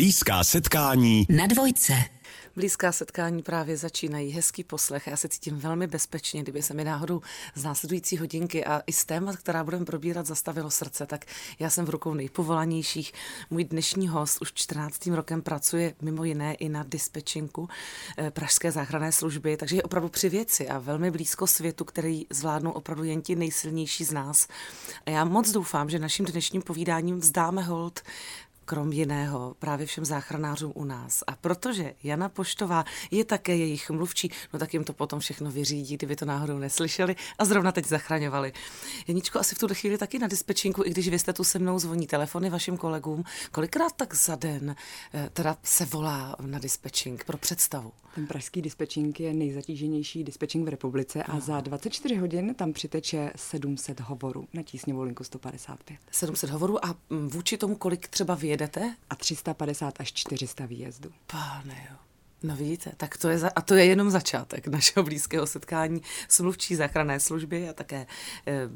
Blízká 0.00 0.44
setkání 0.44 1.26
na 1.28 1.46
dvojce. 1.46 1.92
Blízká 2.56 2.92
setkání 2.92 3.42
právě 3.42 3.76
začínají. 3.76 4.30
Hezký 4.30 4.64
poslech. 4.64 5.06
Já 5.06 5.16
se 5.16 5.28
cítím 5.28 5.58
velmi 5.58 5.86
bezpečně, 5.86 6.42
kdyby 6.42 6.62
se 6.62 6.74
mi 6.74 6.84
náhodou 6.84 7.22
z 7.54 7.64
následující 7.64 8.16
hodinky 8.16 8.64
a 8.64 8.82
i 8.86 8.92
z 8.92 9.04
témat, 9.04 9.36
která 9.36 9.64
budeme 9.64 9.84
probírat, 9.84 10.26
zastavilo 10.26 10.70
srdce, 10.70 11.06
tak 11.06 11.24
já 11.58 11.70
jsem 11.70 11.84
v 11.84 11.90
rukou 11.90 12.14
nejpovolanějších. 12.14 13.12
Můj 13.50 13.64
dnešní 13.64 14.08
host 14.08 14.42
už 14.42 14.52
14. 14.54 15.06
rokem 15.06 15.42
pracuje 15.42 15.94
mimo 16.02 16.24
jiné 16.24 16.54
i 16.54 16.68
na 16.68 16.84
dispečinku 16.88 17.68
eh, 18.18 18.30
Pražské 18.30 18.72
záchranné 18.72 19.12
služby, 19.12 19.56
takže 19.56 19.76
je 19.76 19.82
opravdu 19.82 20.08
při 20.08 20.28
věci 20.28 20.68
a 20.68 20.78
velmi 20.78 21.10
blízko 21.10 21.46
světu, 21.46 21.84
který 21.84 22.26
zvládnou 22.30 22.70
opravdu 22.70 23.04
jen 23.04 23.22
ti 23.22 23.36
nejsilnější 23.36 24.04
z 24.04 24.12
nás. 24.12 24.48
A 25.06 25.10
já 25.10 25.24
moc 25.24 25.50
doufám, 25.50 25.90
že 25.90 25.98
naším 25.98 26.24
dnešním 26.26 26.62
povídáním 26.62 27.20
vzdáme 27.20 27.62
hold 27.62 28.00
krom 28.70 28.92
jiného 28.92 29.54
právě 29.58 29.86
všem 29.86 30.04
záchranářům 30.04 30.72
u 30.74 30.84
nás. 30.84 31.24
A 31.26 31.36
protože 31.36 31.94
Jana 32.02 32.28
Poštová 32.28 32.84
je 33.10 33.24
také 33.24 33.56
jejich 33.56 33.90
mluvčí, 33.90 34.30
no 34.52 34.58
tak 34.58 34.74
jim 34.74 34.84
to 34.84 34.92
potom 34.92 35.20
všechno 35.20 35.50
vyřídí, 35.50 35.96
kdyby 35.96 36.16
to 36.16 36.24
náhodou 36.24 36.58
neslyšeli 36.58 37.16
a 37.38 37.44
zrovna 37.44 37.72
teď 37.72 37.86
zachraňovali. 37.86 38.52
Janičko, 39.08 39.38
asi 39.38 39.54
v 39.54 39.58
tuhle 39.58 39.74
chvíli 39.74 39.98
taky 39.98 40.18
na 40.18 40.26
dispečinku, 40.26 40.84
i 40.84 40.90
když 40.90 41.08
vy 41.08 41.18
jste 41.18 41.32
tu 41.32 41.44
se 41.44 41.58
mnou 41.58 41.78
zvoní 41.78 42.06
telefony 42.06 42.50
vašim 42.50 42.76
kolegům, 42.76 43.24
kolikrát 43.52 43.92
tak 43.96 44.14
za 44.14 44.34
den 44.34 44.76
eh, 45.14 45.30
teda 45.32 45.56
se 45.62 45.84
volá 45.84 46.36
na 46.40 46.58
dispečink 46.58 47.24
pro 47.24 47.38
představu? 47.38 47.92
Ten 48.14 48.26
pražský 48.26 48.62
dispečink 48.62 49.20
je 49.20 49.34
nejzatíženější 49.34 50.24
dispečink 50.24 50.64
v 50.64 50.68
republice 50.68 51.22
a 51.22 51.40
za 51.40 51.60
24 51.60 52.14
hodin 52.14 52.54
tam 52.54 52.72
přiteče 52.72 53.32
700 53.36 54.00
hovorů 54.00 54.48
na 54.52 54.62
tísňovou 54.62 55.02
linku 55.02 55.24
155. 55.24 55.98
700 56.10 56.50
hovorů 56.50 56.84
a 56.84 56.96
mm, 57.10 57.28
vůči 57.28 57.56
tomu, 57.56 57.76
kolik 57.76 58.08
třeba 58.08 58.34
vyjede 58.34 58.59
jedete? 58.60 58.96
A 59.10 59.16
350 59.16 60.00
až 60.00 60.12
400 60.12 60.66
výjezdů. 60.66 61.10
Páne 61.26 61.88
jo. 61.90 61.96
No 62.42 62.56
vidíte, 62.56 62.92
tak 62.96 63.16
to 63.16 63.28
je, 63.28 63.38
za, 63.38 63.50
a 63.56 63.60
to 63.60 63.74
je 63.74 63.84
jenom 63.84 64.10
začátek 64.10 64.66
našeho 64.66 65.04
blízkého 65.04 65.46
setkání 65.46 66.02
s 66.28 66.40
mluvčí 66.40 66.74
záchranné 66.76 67.20
služby 67.20 67.68
a 67.68 67.72
také 67.72 68.06
eh, 68.46 68.70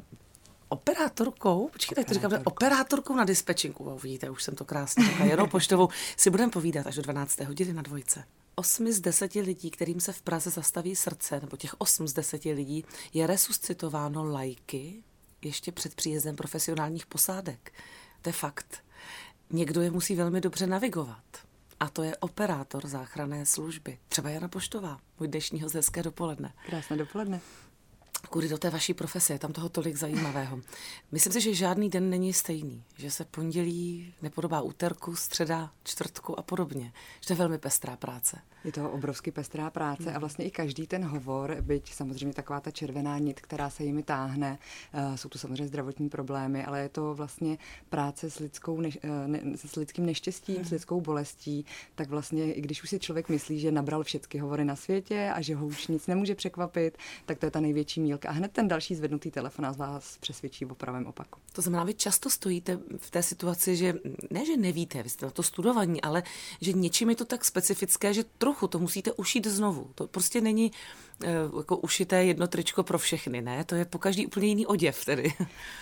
operátorkou, 0.69 1.69
počkejte, 1.73 2.03
to 2.03 2.13
říkám, 2.13 2.31
operátorkou 2.43 3.15
na 3.15 3.23
dispečinku, 3.23 3.83
wow, 3.83 4.03
vidíte, 4.03 4.29
už 4.29 4.43
jsem 4.43 4.55
to 4.55 4.65
krásně 4.65 5.05
řekla, 5.05 5.25
Janou 5.25 5.47
Poštovou, 5.47 5.89
si 6.17 6.29
budeme 6.29 6.51
povídat 6.51 6.87
až 6.87 6.95
do 6.95 7.01
12. 7.01 7.39
hodiny 7.39 7.73
na 7.73 7.81
dvojce. 7.81 8.23
Osmi 8.55 8.93
z 8.93 8.99
deseti 8.99 9.41
lidí, 9.41 9.71
kterým 9.71 9.99
se 9.99 10.13
v 10.13 10.21
Praze 10.21 10.49
zastaví 10.49 10.95
srdce, 10.95 11.39
nebo 11.39 11.57
těch 11.57 11.75
osm 11.77 12.07
z 12.07 12.13
deseti 12.13 12.53
lidí, 12.53 12.85
je 13.13 13.27
resuscitováno 13.27 14.23
lajky 14.23 15.03
ještě 15.41 15.71
před 15.71 15.95
příjezdem 15.95 16.35
profesionálních 16.35 17.05
posádek. 17.05 17.73
To 18.21 18.29
je 18.29 18.33
fakt 18.33 18.84
někdo 19.49 19.81
je 19.81 19.91
musí 19.91 20.15
velmi 20.15 20.41
dobře 20.41 20.67
navigovat. 20.67 21.23
A 21.79 21.89
to 21.89 22.03
je 22.03 22.17
operátor 22.17 22.87
záchranné 22.87 23.45
služby. 23.45 23.97
Třeba 24.07 24.29
Jana 24.29 24.47
Poštová, 24.47 24.99
můj 25.19 25.27
dnešního 25.27 25.69
hezké 25.73 26.03
dopoledne. 26.03 26.53
Krásné 26.65 26.97
dopoledne. 26.97 27.41
Kudy 28.29 28.49
do 28.49 28.57
té 28.57 28.69
vaší 28.69 28.93
profese, 28.93 29.33
je 29.33 29.39
tam 29.39 29.53
toho 29.53 29.69
tolik 29.69 29.95
zajímavého. 29.95 30.61
Myslím 31.11 31.33
si, 31.33 31.41
že 31.41 31.53
žádný 31.53 31.89
den 31.89 32.09
není 32.09 32.33
stejný, 32.33 32.83
že 32.97 33.11
se 33.11 33.25
pondělí 33.25 34.13
nepodobá 34.21 34.61
úterku, 34.61 35.15
středa, 35.15 35.71
čtvrtku 35.83 36.39
a 36.39 36.43
podobně. 36.43 36.93
Že 37.21 37.27
to 37.27 37.33
je 37.33 37.37
velmi 37.37 37.57
pestrá 37.57 37.97
práce. 37.97 38.41
Je 38.65 38.71
to 38.71 38.91
obrovsky 38.91 39.31
pestrá 39.31 39.69
práce 39.69 40.13
a 40.13 40.19
vlastně 40.19 40.45
i 40.45 40.51
každý 40.51 40.87
ten 40.87 41.05
hovor, 41.05 41.57
byť 41.61 41.93
samozřejmě 41.93 42.33
taková 42.33 42.59
ta 42.59 42.71
červená 42.71 43.17
nit, 43.17 43.41
která 43.41 43.69
se 43.69 43.83
jimi 43.83 44.03
táhne, 44.03 44.57
uh, 44.93 45.15
jsou 45.15 45.29
tu 45.29 45.37
samozřejmě 45.37 45.67
zdravotní 45.67 46.09
problémy, 46.09 46.65
ale 46.65 46.81
je 46.81 46.89
to 46.89 47.13
vlastně 47.13 47.57
práce 47.89 48.29
s, 48.29 48.39
lidskou 48.39 48.81
neš, 48.81 48.97
uh, 49.03 49.27
ne, 49.27 49.41
s 49.55 49.75
lidským 49.75 50.05
neštěstím, 50.05 50.65
s 50.65 50.71
lidskou 50.71 51.01
bolestí, 51.01 51.65
tak 51.95 52.09
vlastně 52.09 52.53
i 52.53 52.61
když 52.61 52.83
už 52.83 52.89
si 52.89 52.99
člověk 52.99 53.29
myslí, 53.29 53.59
že 53.59 53.71
nabral 53.71 54.03
všechny 54.03 54.39
hovory 54.39 54.65
na 54.65 54.75
světě 54.75 55.31
a 55.35 55.41
že 55.41 55.55
ho 55.55 55.65
už 55.65 55.87
nic 55.87 56.07
nemůže 56.07 56.35
překvapit, 56.35 56.97
tak 57.25 57.39
to 57.39 57.45
je 57.45 57.51
ta 57.51 57.59
největší 57.59 58.01
mílka. 58.01 58.29
A 58.29 58.31
hned 58.31 58.51
ten 58.51 58.67
další 58.67 58.95
zvednutý 58.95 59.31
telefon 59.31 59.71
vás 59.77 60.17
přesvědčí 60.17 60.65
o 60.65 60.75
pravém 60.75 61.05
opaku. 61.05 61.39
To 61.53 61.61
znamená, 61.61 61.83
vy 61.83 61.93
často 61.93 62.29
stojíte 62.29 62.79
v 62.97 63.11
té 63.11 63.23
situaci, 63.23 63.75
že 63.75 63.93
ne, 64.31 64.45
že 64.45 64.57
nevíte, 64.57 65.03
vy 65.03 65.09
jste 65.09 65.25
na 65.25 65.31
to 65.31 65.43
studovaní, 65.43 66.01
ale 66.01 66.23
že 66.61 66.73
něčím 66.73 67.09
je 67.09 67.15
to 67.15 67.25
tak 67.25 67.45
specifické, 67.45 68.13
že 68.13 68.23
trochu 68.37 68.54
trochu, 68.55 68.67
to 68.67 68.79
musíte 68.79 69.11
ušít 69.11 69.47
znovu. 69.47 69.91
To 69.95 70.07
prostě 70.07 70.41
není 70.41 70.71
jako 71.57 71.77
ušité 71.77 72.23
jedno 72.23 72.47
tričko 72.47 72.83
pro 72.83 72.97
všechny, 72.97 73.41
ne? 73.41 73.63
To 73.63 73.75
je 73.75 73.85
po 73.85 73.97
každý 73.97 74.27
úplně 74.27 74.47
jiný 74.47 74.65
oděv 74.65 75.05
tedy. 75.05 75.33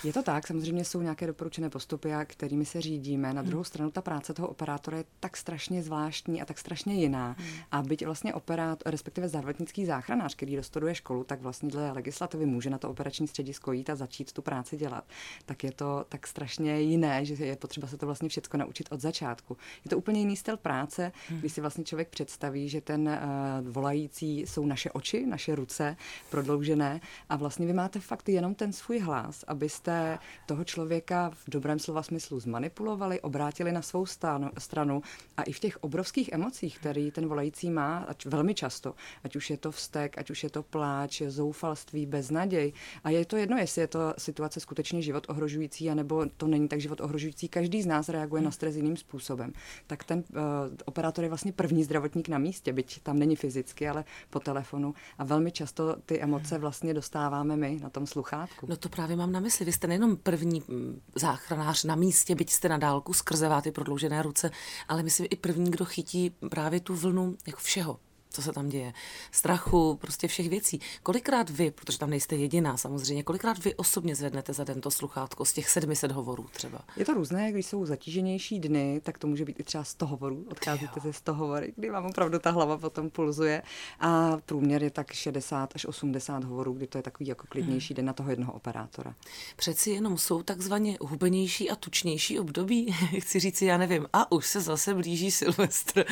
Je 0.03 0.13
to 0.13 0.23
tak, 0.23 0.47
samozřejmě 0.47 0.85
jsou 0.85 1.01
nějaké 1.01 1.27
doporučené 1.27 1.69
postupy, 1.69 2.09
kterými 2.25 2.66
se 2.66 2.81
řídíme. 2.81 3.33
Na 3.33 3.41
hmm. 3.41 3.49
druhou 3.49 3.63
stranu 3.63 3.91
ta 3.91 4.01
práce 4.01 4.33
toho 4.33 4.47
operátora 4.47 4.97
je 4.97 5.03
tak 5.19 5.38
strašně 5.38 5.83
zvláštní 5.83 6.41
a 6.41 6.45
tak 6.45 6.57
strašně 6.57 6.95
jiná. 6.95 7.35
Hmm. 7.39 7.47
A 7.71 7.81
byť 7.81 8.05
vlastně 8.05 8.33
operát, 8.33 8.83
respektive 8.85 9.29
zdravotnický 9.29 9.85
záchranář, 9.85 10.35
který 10.35 10.55
dostuduje 10.55 10.95
školu, 10.95 11.23
tak 11.23 11.41
vlastně 11.41 11.69
dle 11.69 11.91
legislativy 11.91 12.45
může 12.45 12.69
na 12.69 12.77
to 12.77 12.89
operační 12.89 13.27
středisko 13.27 13.71
jít 13.71 13.89
a 13.89 13.95
začít 13.95 14.31
tu 14.31 14.41
práci 14.41 14.77
dělat. 14.77 15.03
Tak 15.45 15.63
je 15.63 15.71
to 15.71 16.05
tak 16.09 16.27
strašně 16.27 16.81
jiné, 16.81 17.25
že 17.25 17.45
je 17.45 17.55
potřeba 17.55 17.88
se 17.88 17.97
to 17.97 18.05
vlastně 18.05 18.29
všechno 18.29 18.59
naučit 18.59 18.88
od 18.91 19.01
začátku. 19.01 19.57
Je 19.85 19.89
to 19.89 19.97
úplně 19.97 20.19
jiný 20.19 20.35
styl 20.35 20.57
práce, 20.57 21.11
hmm. 21.29 21.39
když 21.39 21.53
si 21.53 21.61
vlastně 21.61 21.83
člověk 21.83 22.09
představí, 22.09 22.69
že 22.69 22.81
ten 22.81 23.07
uh, 23.07 23.67
volající 23.73 24.39
jsou 24.39 24.65
naše 24.65 24.91
oči, 24.91 25.22
naše 25.25 25.56
ruce 25.56 25.97
prodloužené. 26.29 27.01
A 27.29 27.35
vlastně 27.35 27.67
vy 27.67 27.73
máte 27.73 28.00
fakt 28.00 28.29
jenom 28.29 28.56
ten 28.56 28.73
svůj 28.73 29.00
hlas, 29.00 29.44
abyste 29.47 30.19
toho 30.45 30.63
člověka 30.63 31.29
v 31.34 31.50
dobrém 31.50 31.79
slova 31.79 32.03
smyslu 32.03 32.39
zmanipulovali, 32.39 33.22
obrátili 33.22 33.72
na 33.72 33.81
svou 33.81 34.06
stanu, 34.06 34.50
stranu 34.57 35.01
a 35.38 35.44
i 35.44 35.51
v 35.51 35.59
těch 35.59 35.83
obrovských 35.83 36.31
emocích, 36.31 36.79
který 36.79 37.12
ten 37.12 37.28
volající 37.28 37.69
má, 37.69 37.97
ať 37.97 38.25
velmi 38.25 38.56
často, 38.56 38.95
ať 39.23 39.35
už 39.35 39.50
je 39.50 39.57
to 39.57 39.72
vztek, 39.72 40.17
ať 40.17 40.29
už 40.29 40.44
je 40.44 40.50
to 40.50 40.63
pláč, 40.63 41.22
zoufalství, 41.22 42.06
beznaděj. 42.06 42.73
A 43.03 43.09
je 43.09 43.25
to 43.25 43.38
jedno, 43.38 43.57
jestli 43.57 43.81
je 43.81 43.88
to 43.88 44.13
situace 44.17 44.59
skutečně 44.59 45.01
život 45.01 45.25
ohrožující, 45.29 45.89
anebo 45.89 46.25
to 46.38 46.47
není 46.47 46.67
tak 46.67 46.81
život 46.81 47.01
ohrožující, 47.01 47.47
každý 47.47 47.81
z 47.81 47.85
nás 47.85 48.09
reaguje 48.09 48.41
na 48.41 48.51
stres 48.51 48.75
jiným 48.75 48.97
způsobem. 48.97 49.53
Tak 49.88 50.03
ten 50.03 50.19
uh, 50.19 50.44
operátor 50.85 51.23
je 51.23 51.29
vlastně 51.29 51.51
první 51.51 51.83
zdravotník 51.83 52.29
na 52.29 52.38
místě, 52.38 52.73
byť 52.73 53.01
tam 53.03 53.19
není 53.19 53.35
fyzicky, 53.35 53.88
ale 53.88 54.06
po 54.29 54.39
telefonu 54.39 54.94
a 55.18 55.24
velmi 55.24 55.51
často 55.51 55.96
ty 56.06 56.22
emoce 56.22 56.57
vlastně 56.57 56.94
dostáváme 56.94 57.56
my 57.56 57.79
na 57.84 57.90
tom 57.90 58.07
sluchátku. 58.07 58.66
No 58.69 58.78
to 58.78 58.90
právě 58.90 59.16
mám 59.16 59.31
na 59.31 59.40
mysli. 59.40 59.66
Vy 59.66 59.72
jste 59.72 59.88
nejenom 59.88 60.18
první 60.18 60.63
mm, 60.68 61.01
záchranář 61.16 61.84
na 61.84 61.96
místě, 61.96 62.35
byť 62.35 62.50
jste 62.50 62.69
na 62.69 62.78
dálku 62.78 63.13
skrze 63.13 63.50
ty 63.63 63.72
prodloužené 63.72 64.22
ruce, 64.22 64.51
ale 64.88 65.03
myslím 65.03 65.28
i 65.29 65.35
první, 65.35 65.72
kdo 65.72 65.85
chytí 65.85 66.31
právě 66.50 66.79
tu 66.79 66.96
vlnu 66.96 67.35
jako 67.47 67.59
všeho 67.59 68.00
co 68.33 68.41
se 68.41 68.53
tam 68.53 68.69
děje, 68.69 68.94
strachu, 69.31 69.97
prostě 70.01 70.27
všech 70.27 70.49
věcí. 70.49 70.79
Kolikrát 71.03 71.49
vy, 71.49 71.71
protože 71.71 71.97
tam 71.97 72.09
nejste 72.09 72.35
jediná 72.35 72.77
samozřejmě, 72.77 73.23
kolikrát 73.23 73.63
vy 73.63 73.75
osobně 73.75 74.16
zvednete 74.16 74.53
za 74.53 74.63
den 74.63 74.81
to 74.81 74.91
sluchátko 74.91 75.45
z 75.45 75.53
těch 75.53 75.69
700 75.69 76.11
hovorů 76.11 76.47
třeba? 76.51 76.79
Je 76.97 77.05
to 77.05 77.13
různé, 77.13 77.51
když 77.51 77.66
jsou 77.66 77.85
zatíženější 77.85 78.59
dny, 78.59 79.01
tak 79.03 79.17
to 79.17 79.27
může 79.27 79.45
být 79.45 79.59
i 79.59 79.63
třeba 79.63 79.83
100 79.83 80.05
hovorů. 80.05 80.45
Odcházíte 80.51 80.99
ze 80.99 81.13
100 81.13 81.33
hovory, 81.33 81.73
kdy 81.75 81.89
vám 81.89 82.05
opravdu 82.05 82.39
ta 82.39 82.51
hlava 82.51 82.77
potom 82.77 83.09
pulzuje. 83.09 83.61
A 83.99 84.38
průměr 84.45 84.83
je 84.83 84.89
tak 84.89 85.13
60 85.13 85.75
až 85.75 85.85
80 85.85 86.44
hovorů, 86.44 86.73
kdy 86.73 86.88
to 86.88 86.97
je 86.97 87.01
takový 87.01 87.27
jako 87.27 87.47
klidnější 87.50 87.94
hmm. 87.94 87.95
den 87.95 88.05
na 88.05 88.13
toho 88.13 88.29
jednoho 88.29 88.53
operátora. 88.53 89.15
Přeci 89.55 89.89
jenom 89.89 90.17
jsou 90.17 90.44
takzvaně 90.44 90.97
hubenější 91.01 91.69
a 91.69 91.75
tučnější 91.75 92.39
období. 92.39 92.91
Chci 93.19 93.39
říct, 93.39 93.61
já 93.61 93.77
nevím, 93.77 94.07
a 94.13 94.31
už 94.31 94.47
se 94.47 94.61
zase 94.61 94.94
blíží 94.94 95.31
Silvestr. 95.31 96.05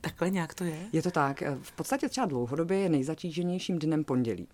takhle 0.00 0.30
nějak 0.30 0.54
to 0.54 0.64
je? 0.64 0.88
Je 0.92 1.02
to 1.02 1.10
tak 1.10 1.42
v 1.64 1.72
podstatě 1.72 2.08
třeba 2.08 2.26
dlouhodobě 2.26 2.78
je 2.78 2.88
nejzatíženějším 2.88 3.78
dnem 3.78 4.04
pondělí. 4.04 4.48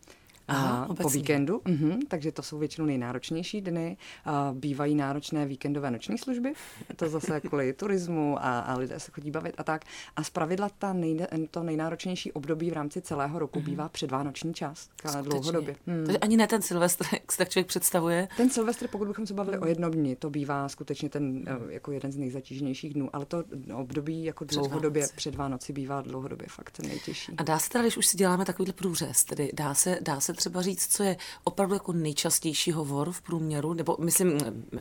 Aha, 0.50 0.88
po 1.02 1.08
víkendu, 1.08 1.58
uh-huh, 1.58 1.98
takže 2.08 2.32
to 2.32 2.42
jsou 2.42 2.58
většinou 2.58 2.86
nejnáročnější 2.86 3.60
dny. 3.60 3.96
Uh, 4.26 4.58
bývají 4.58 4.94
náročné 4.94 5.46
víkendové 5.46 5.90
noční 5.90 6.18
služby, 6.18 6.52
to 6.96 7.08
zase 7.08 7.40
kvůli 7.40 7.72
turismu 7.78 8.36
a, 8.38 8.58
a 8.58 8.78
lidé 8.78 9.00
se 9.00 9.10
chodí 9.10 9.30
bavit 9.30 9.54
a 9.58 9.64
tak. 9.64 9.84
A 10.16 10.24
zpravidla 10.24 10.68
ta 10.78 10.92
nej, 10.92 11.26
to 11.50 11.62
nejnáročnější 11.62 12.32
období 12.32 12.70
v 12.70 12.72
rámci 12.72 13.00
celého 13.00 13.38
roku 13.38 13.58
uh-huh. 13.58 13.64
bývá 13.64 13.88
předvánoční 13.88 14.54
čas, 14.54 14.88
dlouhodobě. 15.22 15.76
Hmm. 15.86 16.04
Takže 16.06 16.18
ani 16.18 16.36
ne 16.36 16.46
ten 16.46 16.62
Silvestr, 16.62 17.06
jak 17.12 17.32
se 17.32 17.38
tak 17.38 17.48
člověk 17.48 17.66
představuje? 17.66 18.28
Ten 18.36 18.50
Silvestr, 18.50 18.88
pokud 18.88 19.08
bychom 19.08 19.26
se 19.26 19.34
bavili 19.34 19.58
uh-huh. 19.58 19.64
o 19.64 19.66
jednom 19.66 19.90
dni, 19.90 20.16
to 20.16 20.30
bývá 20.30 20.68
skutečně 20.68 21.08
ten 21.08 21.44
uh, 21.62 21.70
jako 21.70 21.92
jeden 21.92 22.12
z 22.12 22.16
nejzatíženějších 22.16 22.94
dnů, 22.94 23.10
ale 23.12 23.24
to 23.24 23.44
období 23.74 24.24
jako 24.24 24.44
dlouhodobě 24.44 25.06
před 25.16 25.34
Vánoci 25.34 25.72
bývá 25.72 26.02
dlouhodobě 26.02 26.46
fakt 26.50 26.78
nejtěžší. 26.78 27.32
A 27.36 27.42
dá 27.42 27.58
se 27.58 27.70
teda, 27.70 27.82
když 27.82 27.96
už 27.96 28.06
si 28.06 28.16
děláme 28.16 28.44
takovýhle 28.44 28.72
průřez, 28.72 29.24
tedy 29.24 29.50
dá 29.54 29.74
se, 29.74 29.98
dá 30.00 30.20
se 30.20 30.32
třeba 30.40 30.62
říct, 30.62 30.92
co 30.96 31.02
je 31.02 31.16
opravdu 31.44 31.74
jako 31.74 31.92
nejčastější 31.92 32.72
hovor 32.72 33.12
v 33.12 33.22
průměru, 33.22 33.74
nebo 33.74 33.96
myslím, 34.00 34.38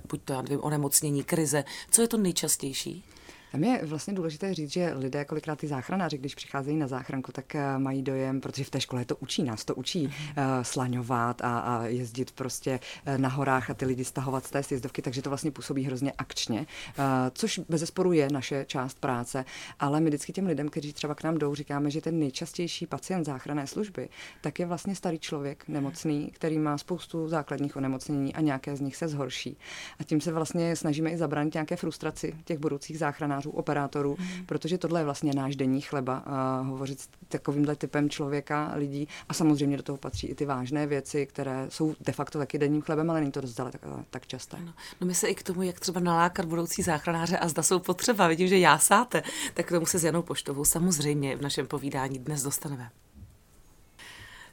buď 0.09 0.21
to, 0.25 0.33
já 0.33 0.41
nevím, 0.41 0.59
onemocnění, 0.63 1.23
krize, 1.23 1.63
co 1.91 2.01
je 2.01 2.07
to 2.07 2.17
nejčastější? 2.17 3.03
Tam 3.51 3.63
je 3.63 3.86
vlastně 3.86 4.13
důležité 4.13 4.54
říct, 4.54 4.74
že 4.74 4.94
lidé, 4.94 5.25
kolikrát 5.25 5.60
ty 5.60 5.68
záchranáři, 5.68 6.18
když 6.18 6.36
přicházejí 6.36 6.78
na 6.78 6.88
záchranku, 6.88 7.31
tak 7.31 7.56
eh, 7.56 7.80
mají 7.80 8.01
dojem, 8.01 8.42
protože 8.42 8.63
v 8.63 8.69
té 8.69 8.81
škole 8.81 9.06
to 9.06 9.16
učí, 9.16 9.44
nás 9.44 9.66
to 9.66 9.75
učí 9.75 10.06
uh, 10.07 10.13
slaňovat 10.62 11.42
a, 11.42 11.60
a 11.60 11.86
jezdit 11.86 12.31
prostě 12.31 12.80
eh, 13.06 13.18
na 13.18 13.30
horách 13.30 13.69
a 13.69 13.74
ty 13.74 13.86
lidi 13.86 14.06
stahovat 14.06 14.46
z 14.46 14.50
té 14.50 14.63
sjezdovky, 14.63 15.01
takže 15.01 15.22
to 15.22 15.30
vlastně 15.30 15.51
působí 15.51 15.84
hrozně 15.84 16.12
akčně, 16.18 16.60
uh, 16.60 17.06
což 17.34 17.60
bez 17.69 17.80
zesporu 17.80 18.12
je 18.12 18.28
naše 18.31 18.66
část 18.66 19.00
práce, 19.00 19.46
ale 19.80 20.00
my 20.00 20.10
vždycky 20.10 20.34
těm 20.34 20.48
lidem, 20.48 20.69
kteří 20.69 20.94
třeba 20.94 21.16
k 21.16 21.24
nám 21.24 21.38
jdou, 21.38 21.56
říkáme, 21.56 21.92
že 21.92 22.02
ten 22.02 22.19
nejčastější 22.19 22.88
pacient 22.88 23.25
záchranné 23.25 23.68
služby, 23.68 24.10
tak 24.42 24.60
je 24.60 24.66
vlastně 24.66 24.95
starý 24.95 25.19
člověk, 25.19 25.68
nemocný, 25.68 26.31
který 26.31 26.60
má 26.60 26.78
spoustu 26.78 27.28
základních 27.28 27.75
onemocnění 27.75 28.36
a 28.36 28.42
nějaké 28.42 28.75
z 28.75 28.81
nich 28.81 28.95
se 28.95 29.07
zhorší. 29.07 29.57
A 30.00 30.04
tím 30.04 30.22
se 30.22 30.31
vlastně 30.31 30.75
snažíme 30.75 31.12
i 31.12 31.18
zabránit 31.18 31.54
nějaké 31.54 31.75
frustraci 31.75 32.36
těch 32.45 32.60
budoucích 32.60 33.00
záchranářů, 33.00 33.38
operátorů, 33.45 34.15
mm. 34.19 34.45
protože 34.45 34.77
tohle 34.77 35.00
je 35.00 35.03
vlastně 35.03 35.33
náš 35.36 35.56
denní 35.56 35.81
chleba, 35.81 36.18
a 36.25 36.62
hovořit 36.62 37.00
s 37.00 37.09
takovýmhle 37.27 37.75
typem 37.75 38.09
člověka, 38.09 38.71
lidí 38.75 39.07
a 39.30 39.33
samozřejmě 39.33 39.77
do 39.77 39.83
toho 39.83 39.97
patří 39.97 40.27
i 40.27 40.36
ty 40.36 40.45
vážné 40.45 40.88
věci, 40.88 41.25
které 41.25 41.65
jsou 41.69 41.95
de 42.00 42.13
facto 42.13 42.39
taky 42.39 42.57
denním 42.57 42.81
chlebem, 42.81 43.09
ale 43.09 43.19
není 43.19 43.31
to 43.31 43.41
dost 43.41 43.53
tak, 43.53 43.75
tak 44.09 44.27
časté. 44.27 44.57
No, 44.65 44.74
no 45.01 45.07
my 45.07 45.15
se 45.15 45.27
i 45.27 45.36
k 45.36 45.44
tomu, 45.44 45.62
jak 45.63 45.80
třeba 45.80 46.00
nalákat 46.00 46.45
budoucí 46.45 46.81
záchranáře 46.81 47.38
a 47.38 47.47
zda 47.47 47.63
jsou 47.63 47.80
potřeba, 47.80 48.27
vidím, 48.27 48.47
že 48.47 48.57
jásáte, 48.57 49.24
tak 49.53 49.65
k 49.65 49.69
tomu 49.69 49.85
se 49.85 50.00
s 50.00 50.03
Janou 50.03 50.21
Poštovou 50.21 50.65
samozřejmě 50.65 51.35
v 51.35 51.42
našem 51.42 51.68
povídání 51.68 52.19
dnes 52.19 52.44
dostaneme. 52.44 52.89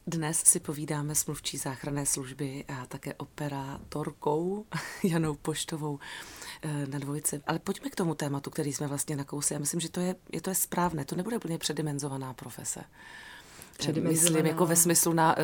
Dnes 0.09 0.39
si 0.39 0.61
povídáme 0.61 1.15
s 1.15 1.27
mluvčí 1.27 1.59
záchranné 1.59 2.07
služby 2.07 2.65
a 2.69 2.87
také 2.87 3.15
operátorkou 3.15 4.67
Janou 5.05 5.35
Poštovou 5.35 5.99
eh, 6.63 6.87
na 6.87 6.99
dvojice. 6.99 7.43
Ale 7.47 7.59
pojďme 7.59 7.91
k 7.91 7.97
tomu 7.97 8.15
tématu, 8.15 8.51
který 8.51 8.73
jsme 8.73 8.87
vlastně 8.87 9.17
nakousli. 9.17 9.55
Já 9.55 9.59
myslím, 9.59 9.81
že 9.81 9.89
to 9.89 10.01
je, 10.01 10.17
je 10.33 10.41
to 10.41 10.51
je 10.51 10.55
správné. 10.55 11.05
To 11.05 11.17
nebude 11.17 11.37
úplně 11.37 11.59
předimenzovaná 11.59 12.35
profese. 12.35 12.81
Myslím, 14.01 14.47
jako 14.47 14.67
ve 14.67 14.77
smyslu 14.77 15.13
na, 15.13 15.37
uh, 15.37 15.43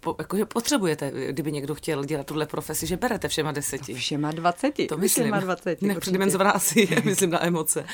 po, 0.00 0.16
jako, 0.18 0.36
že 0.36 0.44
potřebujete, 0.44 1.12
kdyby 1.28 1.52
někdo 1.52 1.74
chtěl 1.74 2.04
dělat 2.04 2.26
tuhle 2.26 2.46
profesi, 2.46 2.86
že 2.86 2.96
berete 2.96 3.28
všema 3.28 3.52
deseti. 3.52 3.94
Všema 3.94 4.30
dvaceti. 4.30 4.86
To 4.86 4.98
myslím. 4.98 5.24
Všema 5.24 5.40
dvaceti. 5.40 5.86
Nepředimenzovaná 5.86 6.50
asi 6.50 6.88
je, 6.90 7.00
myslím, 7.04 7.30
na 7.30 7.46
emoce. 7.46 7.84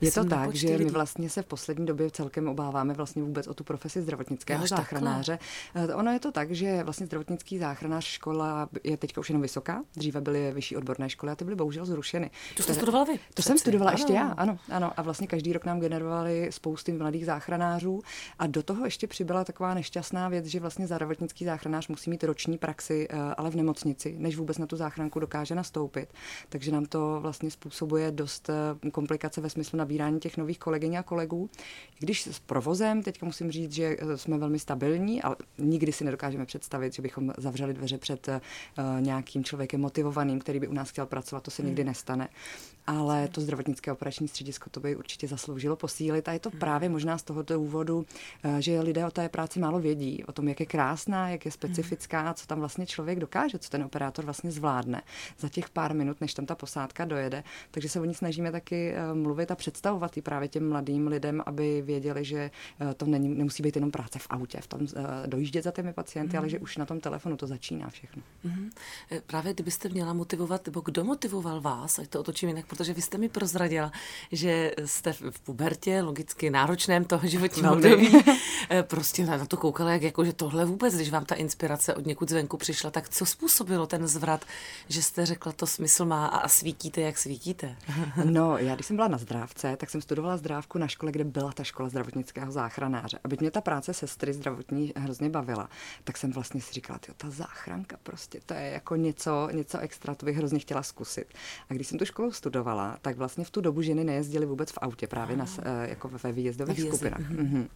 Je 0.00 0.12
to 0.12 0.24
tak, 0.24 0.54
že 0.54 0.68
lidí. 0.68 0.84
my 0.84 0.90
vlastně 0.90 1.30
se 1.30 1.42
v 1.42 1.46
poslední 1.46 1.86
době 1.86 2.10
celkem 2.10 2.48
obáváme 2.48 2.94
vlastně 2.94 3.22
vůbec 3.22 3.46
o 3.46 3.54
tu 3.54 3.64
profesi 3.64 4.02
zdravotnického 4.02 4.64
Až 4.64 4.68
záchranáře. 4.68 5.38
Takhle. 5.72 5.92
Eh, 5.92 5.94
ono 5.94 6.12
je 6.12 6.20
to 6.20 6.32
tak, 6.32 6.50
že 6.50 6.82
vlastně 6.82 7.06
zdravotnický 7.06 7.58
záchranář 7.58 8.04
škola 8.04 8.68
je 8.84 8.96
teďka 8.96 9.20
už 9.20 9.30
jenom 9.30 9.42
vysoká, 9.42 9.82
dříve 9.96 10.20
byly 10.20 10.52
vyšší 10.52 10.76
odborné 10.76 11.10
školy 11.10 11.32
a 11.32 11.36
ty 11.36 11.44
byly 11.44 11.56
bohužel 11.56 11.86
zrušeny. 11.86 12.30
To 12.56 12.62
jste 12.62 12.74
studovala 12.74 13.04
vy? 13.04 13.12
To 13.12 13.18
Přeci. 13.34 13.46
jsem 13.48 13.58
studovala 13.58 13.90
ano. 13.90 13.98
ještě 13.98 14.12
já, 14.12 14.28
ano, 14.28 14.58
ano. 14.70 14.92
A 14.96 15.02
vlastně 15.02 15.26
každý 15.26 15.52
rok 15.52 15.64
nám 15.64 15.80
generovali 15.80 16.48
spousty 16.52 16.92
mladých 16.92 17.26
záchranářů 17.26 18.02
a 18.38 18.46
do 18.46 18.62
toho 18.62 18.84
ještě 18.84 19.06
přibyla 19.06 19.35
byla 19.36 19.44
taková 19.44 19.74
nešťastná 19.74 20.28
věc, 20.28 20.46
že 20.46 20.60
vlastně 20.60 20.86
zdravotnický 20.86 21.44
záchranář 21.44 21.88
musí 21.88 22.10
mít 22.10 22.24
roční 22.24 22.58
praxi, 22.58 23.08
eh, 23.10 23.16
ale 23.36 23.50
v 23.50 23.54
nemocnici, 23.54 24.14
než 24.18 24.36
vůbec 24.36 24.58
na 24.58 24.66
tu 24.66 24.76
záchranku 24.76 25.20
dokáže 25.20 25.54
nastoupit. 25.54 26.08
Takže 26.48 26.72
nám 26.72 26.86
to 26.86 27.18
vlastně 27.20 27.50
způsobuje 27.50 28.10
dost 28.10 28.50
eh, 28.50 28.90
komplikace 28.90 29.40
ve 29.40 29.50
smyslu 29.50 29.78
nabírání 29.78 30.20
těch 30.20 30.36
nových 30.36 30.58
kolegyň 30.58 30.94
a 30.94 31.02
kolegů. 31.02 31.50
I 32.00 32.04
když 32.04 32.26
s 32.26 32.40
provozem, 32.40 33.02
teďka 33.02 33.26
musím 33.26 33.50
říct, 33.50 33.72
že 33.72 33.96
eh, 33.98 34.16
jsme 34.16 34.38
velmi 34.38 34.58
stabilní, 34.58 35.22
ale 35.22 35.36
nikdy 35.58 35.92
si 35.92 36.04
nedokážeme 36.04 36.46
představit, 36.46 36.94
že 36.94 37.02
bychom 37.02 37.32
zavřeli 37.38 37.74
dveře 37.74 37.98
před 37.98 38.28
nějakým 39.00 39.44
člověkem 39.44 39.80
motivovaným, 39.80 40.38
který 40.38 40.60
by 40.60 40.68
u 40.68 40.72
nás 40.72 40.90
chtěl 40.90 41.06
pracovat, 41.06 41.42
to 41.42 41.50
se 41.50 41.62
nikdy 41.62 41.82
hmm. 41.82 41.88
nestane 41.88 42.28
ale 42.86 43.28
to 43.28 43.40
zdravotnické 43.40 43.92
operační 43.92 44.28
středisko 44.28 44.70
to 44.70 44.80
by 44.80 44.96
určitě 44.96 45.28
zasloužilo 45.28 45.76
posílit 45.76 46.28
a 46.28 46.32
je 46.32 46.38
to 46.38 46.50
hmm. 46.50 46.58
právě 46.58 46.88
možná 46.88 47.18
z 47.18 47.22
tohoto 47.22 47.54
důvodu, 47.54 48.06
eh, 48.42 48.62
že 48.62 48.80
lidé 48.80 49.06
o 49.06 49.10
té 49.10 49.28
práci 49.28 49.60
málo 49.60 49.80
vědí, 49.80 50.24
o 50.24 50.32
tom, 50.32 50.48
jak 50.48 50.60
je 50.60 50.66
krásná, 50.66 51.28
jak 51.28 51.44
je 51.44 51.50
specifická, 51.50 52.34
co 52.34 52.46
tam 52.46 52.58
vlastně 52.58 52.86
člověk 52.86 53.18
dokáže, 53.18 53.58
co 53.58 53.70
ten 53.70 53.82
operátor 53.84 54.24
vlastně 54.24 54.50
zvládne 54.50 55.02
za 55.38 55.48
těch 55.48 55.70
pár 55.70 55.94
minut, 55.94 56.20
než 56.20 56.34
tam 56.34 56.46
ta 56.46 56.54
posádka 56.54 57.04
dojede. 57.04 57.44
Takže 57.70 57.88
se 57.88 58.00
o 58.00 58.04
ní 58.04 58.14
snažíme 58.14 58.52
taky 58.52 58.92
eh, 58.92 59.14
mluvit 59.14 59.50
a 59.50 59.54
představovat 59.54 60.16
i 60.16 60.22
právě 60.22 60.48
těm 60.48 60.68
mladým 60.68 61.06
lidem, 61.06 61.42
aby 61.46 61.82
věděli, 61.82 62.24
že 62.24 62.50
eh, 62.80 62.94
to 62.94 63.06
není, 63.06 63.28
nemusí 63.28 63.62
být 63.62 63.76
jenom 63.76 63.90
práce 63.90 64.18
v 64.18 64.26
autě, 64.30 64.58
v 64.60 64.66
tom 64.66 64.80
dojíždět 65.26 65.64
za 65.64 65.70
těmi 65.70 65.92
pacienty, 65.92 66.36
mm. 66.36 66.38
ale 66.38 66.48
že 66.48 66.58
už 66.58 66.76
na 66.76 66.86
tom 66.86 67.00
telefonu 67.00 67.36
to 67.36 67.46
začíná 67.46 67.90
všechno. 67.90 68.22
Mm. 68.44 68.70
Právě 69.26 69.54
kdybyste 69.54 69.88
měla 69.88 70.12
motivovat, 70.12 70.66
nebo 70.66 70.80
kdo 70.80 71.04
motivoval 71.04 71.60
vás, 71.60 71.98
ať 71.98 72.08
to 72.08 72.20
otočím 72.20 72.48
jinak, 72.48 72.66
protože 72.76 72.92
vy 72.92 73.02
jste 73.02 73.18
mi 73.18 73.28
prozradila, 73.28 73.92
že 74.32 74.72
jste 74.84 75.12
v 75.12 75.40
pubertě, 75.40 76.02
logicky 76.02 76.50
náročném 76.50 77.04
toho 77.04 77.28
životního 77.28 77.72
období, 77.72 78.22
eh, 78.70 78.82
prostě 78.82 79.26
na, 79.26 79.36
na 79.36 79.46
to 79.46 79.56
koukala, 79.56 79.92
jak 79.92 80.02
jako, 80.02 80.24
že 80.24 80.32
tohle 80.32 80.64
vůbec, 80.64 80.94
když 80.94 81.10
vám 81.10 81.24
ta 81.24 81.34
inspirace 81.34 81.94
od 81.94 82.06
někud 82.06 82.28
zvenku 82.28 82.56
přišla, 82.56 82.90
tak 82.90 83.08
co 83.08 83.26
způsobilo 83.26 83.86
ten 83.86 84.06
zvrat, 84.06 84.44
že 84.88 85.02
jste 85.02 85.26
řekla, 85.26 85.52
to 85.52 85.66
smysl 85.66 86.04
má 86.04 86.26
a 86.26 86.48
svítíte, 86.48 87.00
jak 87.00 87.18
svítíte? 87.18 87.76
no, 88.24 88.58
já 88.58 88.74
když 88.74 88.86
jsem 88.86 88.96
byla 88.96 89.08
na 89.08 89.18
zdrávce, 89.18 89.76
tak 89.76 89.90
jsem 89.90 90.00
studovala 90.00 90.36
zdrávku 90.36 90.78
na 90.78 90.88
škole, 90.88 91.12
kde 91.12 91.24
byla 91.24 91.52
ta 91.52 91.64
škola 91.64 91.88
zdravotnického 91.88 92.52
záchranáře. 92.52 93.18
Aby 93.24 93.36
mě 93.40 93.50
ta 93.50 93.60
práce 93.60 93.94
sestry 93.94 94.32
zdravotní 94.32 94.92
hrozně 94.96 95.30
bavila, 95.30 95.68
tak 96.04 96.16
jsem 96.16 96.32
vlastně 96.32 96.60
si 96.60 96.72
říkala, 96.72 97.00
jo, 97.08 97.14
ta 97.16 97.30
záchranka 97.30 97.96
prostě, 98.02 98.40
to 98.46 98.54
je 98.54 98.70
jako 98.70 98.96
něco, 98.96 99.48
něco 99.52 99.78
extra, 99.78 100.14
to 100.14 100.26
bych 100.26 100.36
hrozně 100.36 100.58
chtěla 100.58 100.82
zkusit. 100.82 101.26
A 101.70 101.74
když 101.74 101.86
jsem 101.86 101.98
tu 101.98 102.04
školu 102.04 102.32
studovala, 102.32 102.65
studovala, 102.66 102.96
tak 103.02 103.16
vlastně 103.16 103.44
v 103.44 103.50
tu 103.50 103.60
dobu 103.60 103.82
ženy 103.82 104.04
nejezdily 104.04 104.46
vůbec 104.46 104.70
v 104.72 104.78
autě, 104.80 105.06
právě 105.06 105.36
na, 105.36 105.46
eh, 105.62 105.88
jako 105.88 106.08
ve 106.08 106.32
výjezdových 106.32 106.76
Výjezdy. 106.76 106.96
skupinách. 106.96 107.30
Mm-hmm. 107.32 107.68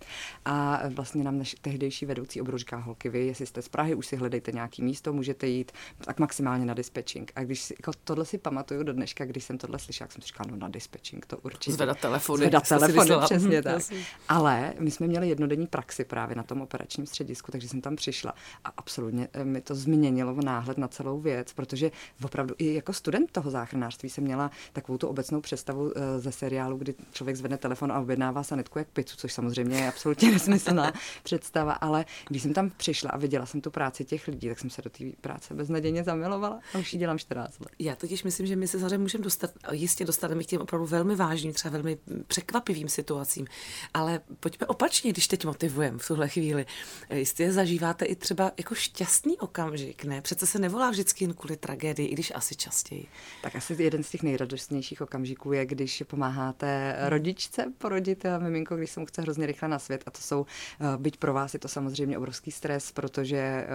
A 0.44 0.82
vlastně 0.88 1.24
nám 1.24 1.38
naš 1.38 1.56
tehdejší 1.60 2.06
vedoucí 2.06 2.40
říká, 2.54 2.76
holky, 2.76 3.08
vy, 3.08 3.26
jestli 3.26 3.46
jste 3.46 3.62
z 3.62 3.68
Prahy, 3.68 3.94
už 3.94 4.06
si 4.06 4.16
hledejte 4.16 4.52
nějaký 4.52 4.82
místo, 4.82 5.12
můžete 5.12 5.46
jít 5.46 5.72
tak 6.04 6.18
maximálně 6.18 6.66
na 6.66 6.74
dispatching. 6.74 7.32
A 7.34 7.44
když 7.44 7.62
si, 7.62 7.74
jako 7.78 7.92
tohle 8.04 8.24
si 8.24 8.38
pamatuju 8.38 8.82
do 8.82 8.92
dneška, 8.92 9.24
když 9.24 9.44
jsem 9.44 9.58
tohle 9.58 9.78
slyšela, 9.78 10.04
jak 10.04 10.12
jsem 10.12 10.22
si 10.22 10.28
říkala, 10.28 10.50
no 10.50 10.56
na 10.56 10.68
dispatching, 10.68 11.26
to 11.26 11.38
určitě. 11.38 11.72
Zvedat 11.72 11.98
telefony. 11.98 12.38
Zvedat 12.38 12.68
telefony, 12.68 13.10
přesně 13.24 13.62
tak. 13.62 13.82
Ale 14.28 14.74
my 14.78 14.90
jsme 14.90 15.06
měli 15.06 15.28
jednodenní 15.28 15.66
praxi 15.66 16.04
právě 16.04 16.36
na 16.36 16.42
tom 16.42 16.60
operačním 16.60 17.06
středisku, 17.06 17.52
takže 17.52 17.68
jsem 17.68 17.80
tam 17.80 17.96
přišla 17.96 18.34
a 18.64 18.72
absolutně 18.76 19.28
eh, 19.32 19.44
mi 19.44 19.60
to 19.60 19.74
změnilo 19.74 20.36
náhled 20.44 20.78
na 20.78 20.88
celou 20.88 21.20
věc, 21.20 21.52
protože 21.52 21.90
opravdu 22.24 22.54
i 22.58 22.74
jako 22.74 22.92
student 22.92 23.30
toho 23.30 23.50
záchranářství 23.50 24.08
jsem 24.08 24.24
měla 24.24 24.50
takovou 24.80 24.98
tu 24.98 25.08
obecnou 25.08 25.40
představu 25.40 25.92
eh, 25.96 26.20
ze 26.20 26.32
seriálu, 26.32 26.76
kdy 26.76 26.94
člověk 27.12 27.36
zvedne 27.36 27.58
telefon 27.58 27.92
a 27.92 28.00
objednává 28.00 28.42
sanitku 28.42 28.78
jak 28.78 28.88
pizzu, 28.88 29.16
což 29.16 29.32
samozřejmě 29.32 29.78
je 29.78 29.88
absolutně 29.88 30.30
nesmyslná 30.32 30.92
představa, 31.22 31.72
ale 31.72 32.04
když 32.28 32.42
jsem 32.42 32.52
tam 32.52 32.70
přišla 32.70 33.10
a 33.10 33.16
viděla 33.16 33.46
jsem 33.46 33.60
tu 33.60 33.70
práci 33.70 34.04
těch 34.04 34.28
lidí, 34.28 34.48
tak 34.48 34.58
jsem 34.58 34.70
se 34.70 34.82
do 34.82 34.90
té 34.90 35.04
práce 35.20 35.54
beznadějně 35.54 36.04
zamilovala 36.04 36.60
a 36.74 36.78
už 36.78 36.92
ji 36.92 36.98
dělám 36.98 37.18
14 37.18 37.60
let. 37.60 37.68
Já 37.78 37.96
totiž 37.96 38.22
myslím, 38.22 38.46
že 38.46 38.56
my 38.56 38.68
se 38.68 38.78
samozřejmě 38.80 38.98
můžeme 38.98 39.24
dostat, 39.24 39.50
jistě 39.72 40.04
dostaneme 40.04 40.42
k 40.42 40.46
těm 40.46 40.60
opravdu 40.60 40.86
velmi 40.86 41.16
vážným, 41.16 41.52
třeba 41.52 41.72
velmi 41.72 41.98
překvapivým 42.26 42.88
situacím, 42.88 43.46
ale 43.94 44.20
pojďme 44.40 44.66
opačně, 44.66 45.12
když 45.12 45.28
teď 45.28 45.44
motivujeme 45.44 45.98
v 45.98 46.06
tuhle 46.06 46.28
chvíli. 46.28 46.66
Jistě 47.10 47.52
zažíváte 47.52 48.04
i 48.04 48.16
třeba 48.16 48.52
jako 48.58 48.74
šťastný 48.74 49.38
okamžik, 49.38 50.04
ne? 50.04 50.22
Přece 50.22 50.46
se 50.46 50.58
nevolá 50.58 50.90
vždycky 50.90 51.24
jen 51.24 51.34
kvůli 51.34 51.56
tragédii, 51.56 52.08
i 52.08 52.12
když 52.12 52.32
asi 52.34 52.56
častěji. 52.56 53.06
Tak 53.42 53.56
asi 53.56 53.76
jeden 53.78 54.02
z 54.02 54.10
těch 54.10 54.22
nejradostnějších 54.22 54.69
nejlepších 54.70 55.02
okamžiků 55.02 55.52
je, 55.52 55.66
když 55.66 56.02
pomáháte 56.06 56.96
rodičce 57.08 57.72
porodit 57.78 58.24
miminko, 58.38 58.76
když 58.76 58.90
se 58.90 59.00
mu 59.00 59.06
chce 59.06 59.22
hrozně 59.22 59.46
rychle 59.46 59.68
na 59.68 59.78
svět. 59.78 60.02
A 60.06 60.10
to 60.10 60.20
jsou, 60.20 60.46
eh, 60.80 60.84
byť 60.98 61.16
pro 61.16 61.34
vás 61.34 61.54
je 61.54 61.60
to 61.60 61.68
samozřejmě 61.68 62.18
obrovský 62.18 62.50
stres, 62.50 62.92
protože 62.92 63.36
eh, 63.36 63.66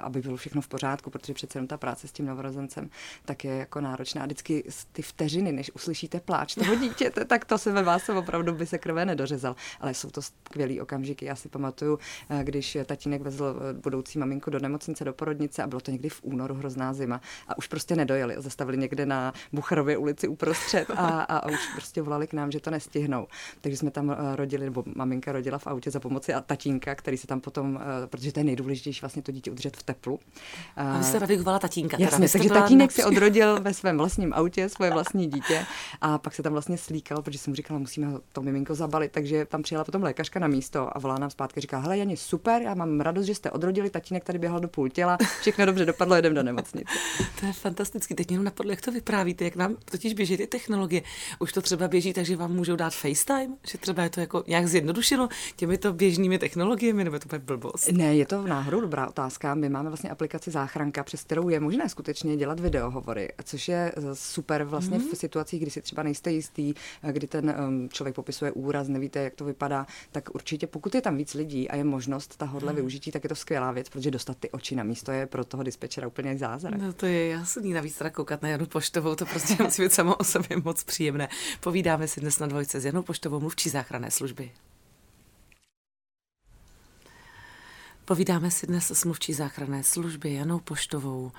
aby 0.00 0.20
bylo 0.20 0.36
všechno 0.36 0.60
v 0.60 0.68
pořádku, 0.68 1.10
protože 1.10 1.34
přece 1.34 1.58
jenom 1.58 1.68
ta 1.68 1.76
práce 1.76 2.08
s 2.08 2.12
tím 2.12 2.26
novorozencem 2.26 2.90
tak 3.24 3.44
je 3.44 3.54
jako 3.56 3.80
náročná. 3.80 4.22
A 4.22 4.24
vždycky 4.24 4.64
ty 4.92 5.02
vteřiny, 5.02 5.52
než 5.52 5.70
uslyšíte 5.74 6.20
pláč 6.20 6.54
toho 6.54 6.76
dítěte, 6.76 7.24
tak 7.24 7.44
to 7.44 7.58
se 7.58 7.72
ve 7.72 7.82
vás 7.82 8.08
opravdu 8.08 8.52
by 8.52 8.66
se 8.66 8.78
krve 8.78 9.04
nedořezal. 9.04 9.56
Ale 9.80 9.94
jsou 9.94 10.10
to 10.10 10.22
skvělé 10.22 10.82
okamžiky. 10.82 11.24
Já 11.24 11.36
si 11.36 11.48
pamatuju, 11.48 11.98
eh, 12.30 12.44
když 12.44 12.78
tatínek 12.86 13.22
vezl 13.22 13.56
budoucí 13.72 14.18
maminku 14.18 14.50
do 14.50 14.58
nemocnice, 14.58 15.04
do 15.04 15.12
porodnice 15.12 15.62
a 15.62 15.66
bylo 15.66 15.80
to 15.80 15.90
někdy 15.90 16.08
v 16.08 16.20
únoru 16.22 16.54
hrozná 16.54 16.92
zima 16.92 17.20
a 17.48 17.58
už 17.58 17.66
prostě 17.66 17.96
nedojeli. 17.96 18.34
Zastavili 18.38 18.76
někde 18.76 19.06
na 19.06 19.32
Bucharově 19.52 19.96
ulici 19.96 20.28
uprostřed 20.44 20.84
střed 20.84 20.98
a, 20.98 21.22
a 21.22 21.48
už 21.48 21.58
prostě 21.74 22.02
volali 22.02 22.26
k 22.26 22.32
nám, 22.32 22.50
že 22.50 22.60
to 22.60 22.70
nestihnou. 22.70 23.26
Takže 23.60 23.76
jsme 23.76 23.90
tam 23.90 24.10
eh, 24.10 24.36
rodili, 24.36 24.64
nebo 24.64 24.84
maminka 24.94 25.32
rodila 25.32 25.58
v 25.58 25.66
autě 25.66 25.90
za 25.90 26.00
pomoci 26.00 26.34
a 26.34 26.40
tatínka, 26.40 26.94
který 26.94 27.16
se 27.16 27.26
tam 27.26 27.40
potom, 27.40 27.80
eh, 27.82 28.06
protože 28.06 28.32
to 28.32 28.40
je 28.40 28.44
nejdůležitější 28.44 29.00
vlastně 29.00 29.22
to 29.22 29.32
dítě 29.32 29.50
udržet 29.50 29.76
v 29.76 29.82
teplu. 29.82 30.20
A 30.76 30.98
vy 30.98 31.04
jste 31.04 31.20
navigovala 31.20 31.58
tatínka. 31.58 31.96
Jasně, 32.00 32.28
takže 32.28 32.48
tatínek 32.48 32.92
si 32.92 33.04
odrodil 33.04 33.60
ve 33.60 33.74
svém 33.74 33.98
vlastním 33.98 34.34
autě 34.34 34.68
svoje 34.68 34.90
vlastní 34.90 35.26
dítě 35.26 35.66
a 36.00 36.18
pak 36.18 36.34
se 36.34 36.42
tam 36.42 36.52
vlastně 36.52 36.78
slíkal, 36.78 37.22
protože 37.22 37.38
jsem 37.38 37.50
mu 37.50 37.54
říkala, 37.54 37.78
musíme 37.78 38.08
to 38.32 38.42
miminko 38.42 38.74
zabalit, 38.74 39.12
takže 39.12 39.44
tam 39.44 39.62
přijela 39.62 39.84
potom 39.84 40.02
lékařka 40.02 40.40
na 40.40 40.46
místo 40.46 40.96
a 40.96 40.98
volá 40.98 41.18
nám 41.18 41.30
zpátky, 41.30 41.60
říká, 41.60 41.78
hele 41.78 41.98
Jani, 41.98 42.16
super, 42.16 42.62
já 42.62 42.74
mám 42.74 43.00
radost, 43.00 43.24
že 43.24 43.34
jste 43.34 43.50
odrodili, 43.50 43.90
tatínek 43.90 44.24
tady 44.24 44.38
běhal 44.38 44.60
do 44.60 44.68
půl 44.68 44.88
těla, 44.88 45.18
všechno 45.40 45.66
dobře 45.66 45.84
dopadlo, 45.84 46.16
jedem 46.16 46.34
do 46.34 46.42
nemocnice. 46.42 46.92
to 47.40 47.46
je 47.46 47.52
fantastický. 47.52 48.14
Teď 48.14 48.30
jenom 48.30 48.44
napadlo, 48.44 48.72
jak 48.72 48.80
to 48.80 48.92
vyprávíte, 48.92 49.44
jak 49.44 49.56
nám 49.56 49.76
totiž 49.84 50.14
běží 50.14 50.23
ty 50.26 50.46
technologie. 50.46 51.02
Už 51.38 51.52
to 51.52 51.62
třeba 51.62 51.88
běží, 51.88 52.12
takže 52.12 52.36
vám 52.36 52.52
můžou 52.52 52.76
dát 52.76 52.94
FaceTime, 52.94 53.56
že 53.66 53.78
třeba 53.78 54.02
je 54.02 54.10
to 54.10 54.20
jako 54.20 54.44
nějak 54.46 54.66
zjednodušeno 54.66 55.28
těmito 55.56 55.92
běžnými 55.92 56.38
technologiemi, 56.38 57.04
nebo 57.04 57.18
to 57.18 57.34
je 57.34 57.38
blbost? 57.38 57.92
Ne, 57.92 58.16
je 58.16 58.26
to 58.26 58.42
v 58.42 58.48
náhodou 58.48 58.80
dobrá 58.80 59.08
otázka. 59.08 59.54
My 59.54 59.68
máme 59.68 59.90
vlastně 59.90 60.10
aplikaci 60.10 60.50
Záchranka, 60.50 61.04
přes 61.04 61.22
kterou 61.22 61.48
je 61.48 61.60
možné 61.60 61.88
skutečně 61.88 62.36
dělat 62.36 62.60
videohovory, 62.60 63.28
což 63.44 63.68
je 63.68 63.92
eh, 63.96 64.02
super 64.14 64.64
vlastně 64.64 64.98
mm. 64.98 65.04
v 65.10 65.16
situacích, 65.16 65.62
kdy 65.62 65.70
si 65.70 65.82
třeba 65.82 66.02
nejste 66.02 66.32
jistý, 66.32 66.74
eh, 67.02 67.12
kdy 67.12 67.26
ten 67.26 67.54
um, 67.68 67.88
člověk 67.88 68.14
popisuje 68.14 68.52
úraz, 68.52 68.88
nevíte, 68.88 69.22
jak 69.22 69.34
to 69.34 69.44
vypadá, 69.44 69.86
tak 70.12 70.34
určitě 70.34 70.66
pokud 70.66 70.94
je 70.94 71.00
tam 71.00 71.16
víc 71.16 71.34
lidí 71.34 71.68
a 71.68 71.76
je 71.76 71.84
možnost 71.84 72.36
tahohle 72.36 72.72
mm. 72.72 72.76
využití, 72.76 73.10
tak 73.10 73.24
je 73.24 73.28
to 73.28 73.34
skvělá 73.34 73.72
věc, 73.72 73.88
protože 73.88 74.10
dostat 74.10 74.36
ty 74.38 74.50
oči 74.50 74.76
na 74.76 74.82
místo 74.82 75.12
je 75.12 75.26
pro 75.26 75.44
toho 75.44 75.62
dispečera 75.62 76.06
úplně 76.06 76.38
zázrak. 76.38 76.80
No 76.80 76.92
to 76.92 77.06
je 77.06 77.28
jasný, 77.28 77.72
navíc 77.72 77.98
teda 77.98 78.10
koukat 78.10 78.42
na 78.42 78.48
Janu 78.48 78.66
Poštovou, 78.66 79.14
to 79.14 79.26
prostě 79.26 79.62
musí 79.62 79.82
být 79.82 79.92
samo 80.14 80.20
o 80.20 80.24
sobě 80.24 80.62
moc 80.64 80.84
příjemné. 80.84 81.28
Povídáme 81.60 82.08
si 82.08 82.20
dnes 82.20 82.38
na 82.38 82.46
dvojce 82.46 82.80
s 82.80 82.84
Janou 82.84 83.02
Poštovou, 83.02 83.40
mluvčí 83.40 83.70
záchranné 83.70 84.10
služby. 84.10 84.50
Povídáme 88.04 88.50
si 88.50 88.66
dnes 88.66 88.90
s 88.90 89.04
mluvčí 89.04 89.32
záchranné 89.32 89.84
služby 89.84 90.34
Janou 90.34 90.58
Poštovou. 90.58 91.32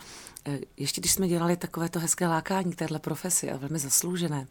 E, 0.46 0.60
ještě 0.78 1.02
když 1.02 1.14
jsme 1.14 1.28
dělali 1.28 1.58
takovéto 1.58 2.00
hezké 2.00 2.28
lákání 2.28 2.74
k 2.74 2.76
téhle 2.76 3.00
profesi 3.00 3.52
a 3.52 3.58
velmi 3.58 3.80
zasloužené, 3.80 4.48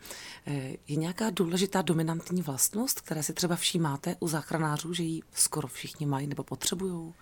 e, 0.47 0.53
je 0.89 0.97
nějaká 0.97 1.31
důležitá 1.31 1.83
dominantní 1.83 2.43
vlastnost, 2.43 3.01
které 3.01 3.23
si 3.23 3.33
třeba 3.33 3.57
všímáte 3.57 4.17
u 4.21 4.29
záchranářů, 4.29 4.95
že 4.95 5.03
ji 5.03 5.23
skoro 5.35 5.69
všichni 5.69 6.07
mají 6.07 6.27
nebo 6.27 6.45
potřebují? 6.45 7.15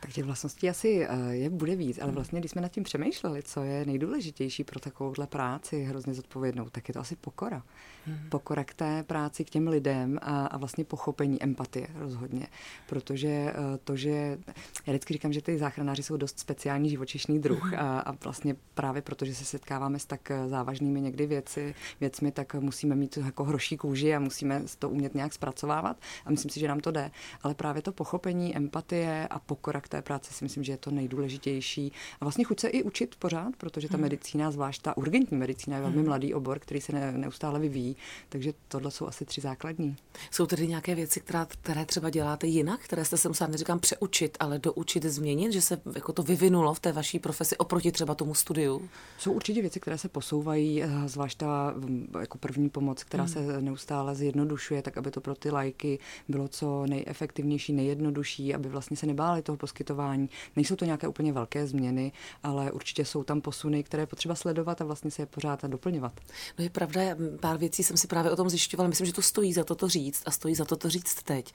Tak 0.00 0.12
těch 0.12 0.24
vlastností 0.24 0.70
asi 0.70 1.06
eh, 1.08 1.34
je 1.34 1.50
bude 1.50 1.76
víc, 1.76 1.98
ale 2.02 2.12
vlastně, 2.12 2.40
když 2.40 2.50
jsme 2.50 2.62
nad 2.62 2.68
tím 2.68 2.82
přemýšleli, 2.82 3.42
co 3.42 3.62
je 3.62 3.86
nejdůležitější 3.86 4.64
pro 4.64 4.80
takovouhle 4.80 5.26
práci, 5.26 5.82
hrozně 5.82 6.14
zodpovědnou, 6.14 6.68
tak 6.70 6.88
je 6.88 6.94
to 6.94 7.00
asi 7.00 7.16
pokora. 7.16 7.62
Hmm. 8.06 8.28
Pokora 8.28 8.64
k 8.64 8.74
té 8.74 9.02
práci, 9.02 9.44
k 9.44 9.50
těm 9.50 9.68
lidem 9.68 10.18
a, 10.22 10.46
a 10.46 10.56
vlastně 10.56 10.84
pochopení 10.84 11.42
empatie 11.42 11.88
rozhodně. 11.94 12.46
Protože 12.86 13.28
eh, 13.28 13.54
to, 13.84 13.96
že 13.96 14.38
já 14.86 14.92
vždycky 14.92 15.12
říkám, 15.14 15.32
že 15.32 15.42
ty 15.42 15.58
záchranáři 15.58 16.02
jsou 16.02 16.16
dost 16.16 16.38
speciální 16.38 16.90
živočišný 16.90 17.38
druh 17.38 17.64
hmm. 17.64 17.74
a, 17.80 18.00
a 18.00 18.12
vlastně 18.12 18.56
právě 18.74 19.02
protože 19.02 19.34
se 19.34 19.44
setkáváme 19.44 19.98
s 19.98 20.06
tak 20.06 20.30
eh, 20.30 20.48
závažnými 20.48 21.00
někdy 21.00 21.26
věci, 21.26 21.74
věcmi, 22.00 22.32
tak 22.32 22.54
musíme 22.54 22.94
mít 22.94 23.16
jako 23.16 23.44
hroší 23.44 23.76
kůži 23.76 24.14
a 24.14 24.18
musíme 24.20 24.62
to 24.78 24.90
umět 24.90 25.14
nějak 25.14 25.32
zpracovávat 25.32 25.96
a 26.24 26.30
myslím 26.30 26.50
si, 26.50 26.60
že 26.60 26.68
nám 26.68 26.80
to 26.80 26.90
jde. 26.90 27.10
Ale 27.42 27.54
právě 27.54 27.82
to 27.82 27.92
pochopení, 27.92 28.56
empatie 28.56 29.28
a 29.30 29.38
pokora 29.38 29.80
k 29.86 29.88
té 29.88 30.02
práci 30.02 30.34
si 30.34 30.44
myslím, 30.44 30.64
že 30.64 30.72
je 30.72 30.76
to 30.76 30.90
nejdůležitější. 30.90 31.92
A 32.20 32.24
vlastně 32.24 32.44
chuť 32.44 32.60
se 32.60 32.68
i 32.68 32.82
učit 32.82 33.14
pořád, 33.18 33.56
protože 33.56 33.88
ta 33.88 33.94
hmm. 33.94 34.02
medicína, 34.02 34.50
zvlášť 34.50 34.82
ta 34.82 34.96
urgentní 34.96 35.36
medicína, 35.36 35.76
je 35.76 35.82
velmi 35.82 35.96
hmm. 35.96 36.06
mladý 36.06 36.34
obor, 36.34 36.58
který 36.58 36.80
se 36.80 36.92
ne, 36.92 37.12
neustále 37.12 37.60
vyvíjí. 37.60 37.96
Takže 38.28 38.52
tohle 38.68 38.90
jsou 38.90 39.06
asi 39.06 39.24
tři 39.24 39.40
základní. 39.40 39.96
Jsou 40.30 40.46
tedy 40.46 40.68
nějaké 40.68 40.94
věci, 40.94 41.20
která, 41.20 41.44
které 41.46 41.86
třeba 41.86 42.10
děláte 42.10 42.46
jinak, 42.46 42.80
které 42.80 43.04
jste 43.04 43.16
se 43.16 43.28
musela, 43.28 43.50
neříkám 43.50 43.78
přeučit, 43.78 44.36
ale 44.40 44.58
doučit, 44.58 45.04
změnit, 45.04 45.52
že 45.52 45.62
se 45.62 45.80
jako 45.94 46.12
to 46.12 46.22
vyvinulo 46.22 46.74
v 46.74 46.80
té 46.80 46.92
vaší 46.92 47.18
profesi 47.18 47.56
oproti 47.56 47.92
třeba 47.92 48.14
tomu 48.14 48.34
studiu? 48.34 48.88
Jsou 49.18 49.32
určitě 49.32 49.60
věci, 49.60 49.80
které 49.80 49.98
se 49.98 50.08
posouvají, 50.08 50.82
eh, 50.82 50.88
zvlášť 51.06 51.38
ta 51.38 51.74
mm, 51.76 52.08
jako 52.20 52.38
první 52.38 52.68
pomoc, 52.68 53.04
která 53.04 53.24
hmm. 53.24 53.32
se 53.32 53.62
neustále 53.62 54.14
zjednodušuje, 54.14 54.82
tak 54.82 54.98
aby 54.98 55.10
to 55.10 55.20
pro 55.20 55.34
ty 55.34 55.50
lajky 55.50 55.98
bylo 56.28 56.48
co 56.48 56.86
nejefektivnější, 56.86 57.72
nejjednodušší, 57.72 58.54
aby 58.54 58.68
vlastně 58.68 58.96
se 58.96 59.06
nebáli 59.06 59.42
toho 59.42 59.56
poskytování. 59.76 60.30
Nejsou 60.56 60.76
to 60.76 60.84
nějaké 60.84 61.08
úplně 61.08 61.32
velké 61.32 61.66
změny, 61.66 62.12
ale 62.42 62.72
určitě 62.72 63.04
jsou 63.04 63.24
tam 63.24 63.40
posuny, 63.40 63.82
které 63.82 64.02
je 64.02 64.06
potřeba 64.06 64.34
sledovat 64.34 64.80
a 64.80 64.84
vlastně 64.84 65.10
se 65.10 65.22
je 65.22 65.26
pořád 65.26 65.64
a 65.64 65.68
doplňovat. 65.68 66.12
No 66.58 66.64
je 66.64 66.70
pravda, 66.70 67.00
pár 67.40 67.58
věcí 67.58 67.82
jsem 67.82 67.96
si 67.96 68.06
právě 68.06 68.30
o 68.30 68.36
tom 68.36 68.48
zjišťovala. 68.48 68.88
Myslím, 68.88 69.06
že 69.06 69.12
to 69.12 69.22
stojí 69.22 69.52
za 69.52 69.64
to 69.64 69.74
to 69.74 69.88
říct 69.88 70.22
a 70.26 70.30
stojí 70.30 70.54
za 70.54 70.64
to 70.64 70.76
to 70.76 70.88
říct 70.88 71.22
teď. 71.22 71.52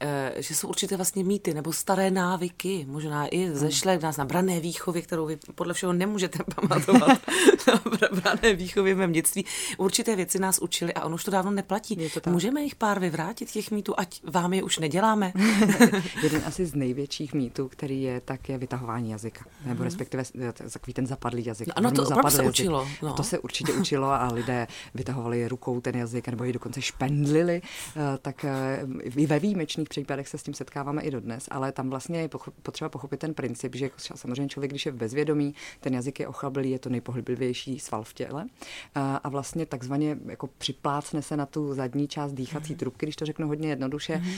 E, 0.00 0.34
že 0.42 0.54
jsou 0.54 0.68
určité 0.68 0.96
vlastně 0.96 1.24
mýty 1.24 1.54
nebo 1.54 1.72
staré 1.72 2.10
návyky, 2.10 2.86
možná 2.88 3.34
i 3.34 3.50
zešle 3.54 3.98
nás 3.98 4.16
na 4.16 4.24
brané 4.24 4.60
výchově, 4.60 5.02
kterou 5.02 5.26
vy 5.26 5.38
podle 5.54 5.74
všeho 5.74 5.92
nemůžete 5.92 6.38
pamatovat. 6.54 7.20
na 7.66 8.20
brané 8.20 8.54
výchově 8.54 8.94
v 8.94 9.10
dětství. 9.10 9.44
Určité 9.78 10.16
věci 10.16 10.38
nás 10.38 10.58
učili 10.58 10.94
a 10.94 11.04
on 11.04 11.14
už 11.14 11.24
to 11.24 11.30
dávno 11.30 11.50
neplatí. 11.50 11.96
To 12.22 12.30
Můžeme 12.30 12.62
jich 12.62 12.74
pár 12.74 12.98
vyvrátit, 12.98 13.50
těch 13.50 13.70
mýtů, 13.70 13.94
ať 13.96 14.20
vám 14.24 14.52
je 14.52 14.62
už 14.62 14.78
neděláme. 14.78 15.32
Jeden 16.22 16.42
asi 16.46 16.66
z 16.66 16.74
největších 16.74 17.34
mýtů, 17.34 17.51
který 17.68 18.02
je, 18.02 18.20
tak 18.20 18.48
je 18.48 18.58
vytahování 18.58 19.10
jazyka. 19.10 19.44
Nebo 19.64 19.74
mhm. 19.74 19.84
respektive 19.84 20.22
eh, 20.40 20.52
takový 20.52 20.92
ten 20.92 21.06
zapadlý 21.06 21.44
jazyk. 21.44 21.68
No, 21.68 21.74
ano, 21.76 21.90
to 21.90 22.02
opravdu 22.02 22.30
se 22.30 22.36
jazyk. 22.36 22.50
učilo. 22.50 22.88
No. 23.02 23.12
To 23.12 23.22
se 23.22 23.38
určitě 23.38 23.72
učilo 23.80 24.06
a 24.08 24.32
lidé 24.32 24.66
vytahovali 24.94 25.48
rukou 25.48 25.80
ten 25.80 25.96
jazyk, 25.96 26.28
nebo 26.28 26.44
ji 26.44 26.52
dokonce 26.52 26.82
špendlili. 26.82 27.62
Eh, 27.96 28.00
tak 28.22 28.44
eh, 28.44 28.86
i 29.02 29.26
ve 29.26 29.38
výjimečných 29.38 29.88
případech 29.88 30.28
se 30.28 30.38
s 30.38 30.42
tím 30.42 30.54
setkáváme 30.54 31.02
i 31.02 31.10
dodnes, 31.10 31.48
ale 31.50 31.72
tam 31.72 31.90
vlastně 31.90 32.20
je 32.20 32.28
potřeba 32.62 32.88
pochopit 32.88 33.20
ten 33.20 33.34
princip, 33.34 33.74
že 33.74 33.90
samozřejmě 34.14 34.48
člověk, 34.48 34.70
když 34.70 34.86
je 34.86 34.92
v 34.92 34.96
bezvědomí, 34.96 35.54
ten 35.80 35.94
jazyk 35.94 36.20
je 36.20 36.28
ochlablý, 36.28 36.70
je 36.70 36.78
to 36.78 36.88
nejpohyblivější 36.88 37.78
sval 37.78 38.04
v 38.04 38.14
těle 38.14 38.46
a 38.94 39.28
vlastně 39.28 39.66
takzvaně 39.66 40.18
jako 40.26 40.46
připlácne 40.58 41.22
se 41.22 41.36
na 41.36 41.46
tu 41.46 41.74
zadní 41.74 42.08
část 42.08 42.32
dýchací 42.32 42.72
mhm. 42.72 42.78
trubky, 42.78 43.06
když 43.06 43.16
to 43.16 43.26
řeknu 43.26 43.48
hodně 43.48 43.68
jednoduše, 43.68 44.16
mhm. 44.16 44.30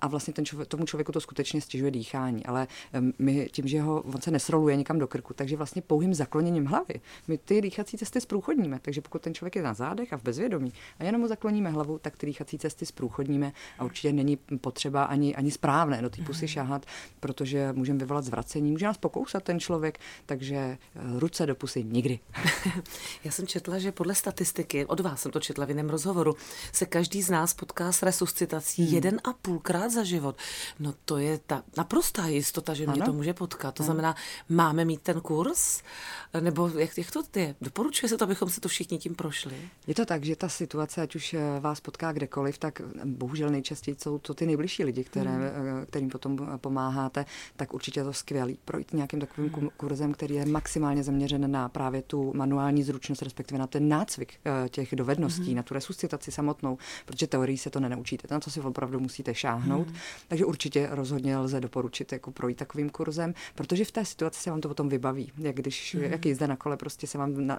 a 0.00 0.08
vlastně 0.08 0.32
ten 0.32 0.44
člověk, 0.44 0.68
tomu 0.68 0.86
člověku 0.86 1.12
to 1.12 1.20
skutečně 1.20 1.60
stěžuje 1.60 1.90
dýchání, 1.90 2.46
ale 2.52 2.66
my 3.18 3.48
tím, 3.52 3.68
že 3.68 3.80
ho 3.80 4.02
on 4.02 4.20
se 4.20 4.30
nesroluje 4.30 4.76
někam 4.76 4.98
do 4.98 5.08
krku, 5.08 5.34
takže 5.34 5.56
vlastně 5.56 5.82
pouhým 5.82 6.14
zakloněním 6.14 6.66
hlavy 6.66 6.94
my 7.28 7.38
ty 7.38 7.60
dýchací 7.60 7.98
cesty 7.98 8.20
zprůchodníme. 8.20 8.78
Takže 8.82 9.00
pokud 9.00 9.22
ten 9.22 9.34
člověk 9.34 9.56
je 9.56 9.62
na 9.62 9.74
zádech 9.74 10.12
a 10.12 10.16
v 10.16 10.22
bezvědomí 10.22 10.72
a 10.98 11.04
jenom 11.04 11.20
mu 11.20 11.28
zakloníme 11.28 11.70
hlavu, 11.70 11.98
tak 11.98 12.16
ty 12.16 12.26
dýchací 12.26 12.58
cesty 12.58 12.86
zprůchodníme 12.86 13.52
a 13.78 13.84
určitě 13.84 14.12
není 14.12 14.36
potřeba 14.36 15.04
ani, 15.04 15.34
ani 15.34 15.50
správné 15.50 16.02
do 16.02 16.10
té 16.10 16.22
pusy 16.22 16.48
šahat, 16.48 16.86
protože 17.20 17.72
můžeme 17.72 17.98
vyvolat 17.98 18.24
zvracení, 18.24 18.70
může 18.70 18.86
nás 18.86 18.98
pokousat 18.98 19.42
ten 19.42 19.60
člověk, 19.60 19.98
takže 20.26 20.56
eh, 20.56 20.78
ruce 21.18 21.46
do 21.46 21.54
pusy 21.54 21.84
nikdy. 21.84 22.18
Já 23.24 23.30
jsem 23.30 23.46
četla, 23.46 23.78
že 23.78 23.92
podle 23.92 24.14
statistiky, 24.14 24.86
od 24.86 25.00
vás 25.00 25.22
jsem 25.22 25.32
to 25.32 25.40
četla 25.40 25.64
v 25.64 25.68
jiném 25.68 25.90
rozhovoru, 25.90 26.34
se 26.72 26.86
každý 26.86 27.22
z 27.22 27.30
nás 27.30 27.54
potká 27.54 27.92
s 27.92 28.02
resuscitací 28.02 28.84
hmm. 28.84 28.94
jeden 28.94 29.20
a 29.24 29.32
půlkrát 29.32 29.90
za 29.90 30.04
život. 30.04 30.36
No 30.80 30.94
to 31.04 31.18
je 31.18 31.38
ta 31.46 31.62
naprostá 31.76 32.26
jistota, 32.26 32.41
že 32.72 32.86
mě 32.86 33.02
to 33.02 33.12
může 33.12 33.34
potkat. 33.34 33.74
To 33.74 33.82
znamená, 33.82 34.16
máme 34.48 34.84
mít 34.84 35.02
ten 35.02 35.20
kurz, 35.20 35.82
nebo 36.40 36.68
jak, 36.68 36.98
jak 36.98 37.10
to 37.10 37.22
je? 37.36 37.54
Doporučuje 37.60 38.08
se 38.10 38.16
to, 38.16 38.24
abychom 38.24 38.50
se 38.50 38.60
to 38.60 38.68
všichni 38.68 38.98
tím 38.98 39.14
prošli? 39.14 39.54
Je 39.86 39.94
to 39.94 40.04
tak, 40.04 40.24
že 40.24 40.36
ta 40.36 40.48
situace, 40.48 41.02
ať 41.02 41.14
už 41.14 41.34
eh, 41.34 41.60
vás 41.60 41.80
potká 41.80 42.12
kdekoliv, 42.12 42.58
tak 42.58 42.80
eh, 42.80 42.84
bohužel 43.04 43.50
nejčastěji 43.50 43.96
jsou 44.00 44.18
to 44.18 44.34
ty 44.34 44.46
nejbližší 44.46 44.84
lidi, 44.84 45.04
které, 45.04 45.30
hmm. 45.30 45.42
Eh, 45.82 45.86
kterým 45.86 46.08
potom 46.08 46.38
pomáháte, 46.56 47.24
tak 47.56 47.74
určitě 47.74 48.00
je 48.00 48.04
to 48.04 48.12
skvělý. 48.12 48.58
Projít 48.64 48.92
nějakým 48.92 49.20
takovým 49.20 49.50
hmm. 49.50 49.68
kurzem, 49.76 50.12
který 50.12 50.34
je 50.34 50.46
maximálně 50.46 51.02
zaměřen 51.02 51.50
na 51.50 51.68
právě 51.68 52.02
tu 52.02 52.32
manuální 52.34 52.82
zručnost, 52.82 53.22
respektive 53.22 53.58
na 53.58 53.66
ten 53.66 53.88
nácvik 53.88 54.34
těch 54.70 54.96
dovedností, 54.96 55.46
hmm. 55.46 55.56
na 55.56 55.62
tu 55.62 55.74
resuscitaci 55.74 56.32
samotnou, 56.32 56.78
protože 57.06 57.26
teorii 57.26 57.58
se 57.58 57.70
to 57.70 57.80
nenaučíte. 57.80 58.28
Na 58.30 58.40
to 58.40 58.50
si 58.50 58.60
opravdu 58.60 59.00
musíte 59.00 59.34
šáhnout. 59.34 59.86
Hmm. 59.86 59.96
Takže 60.28 60.44
určitě 60.44 60.88
rozhodně 60.90 61.38
lze 61.38 61.60
doporučit 61.60 62.12
jako 62.12 62.30
projít 62.32 62.58
takovým 62.58 62.90
kurzem, 62.90 63.34
protože 63.54 63.84
v 63.84 63.90
té 63.90 64.04
situaci 64.04 64.40
se 64.40 64.50
vám 64.50 64.60
to 64.60 64.68
potom 64.68 64.88
vybaví. 64.88 65.32
Jak 65.38 65.56
když, 65.56 65.94
mm. 65.94 66.02
jak 66.02 66.26
jízda 66.26 66.46
na 66.46 66.56
kole, 66.56 66.76
prostě 66.76 67.06
se 67.06 67.18
vám 67.18 67.46
na, 67.46 67.58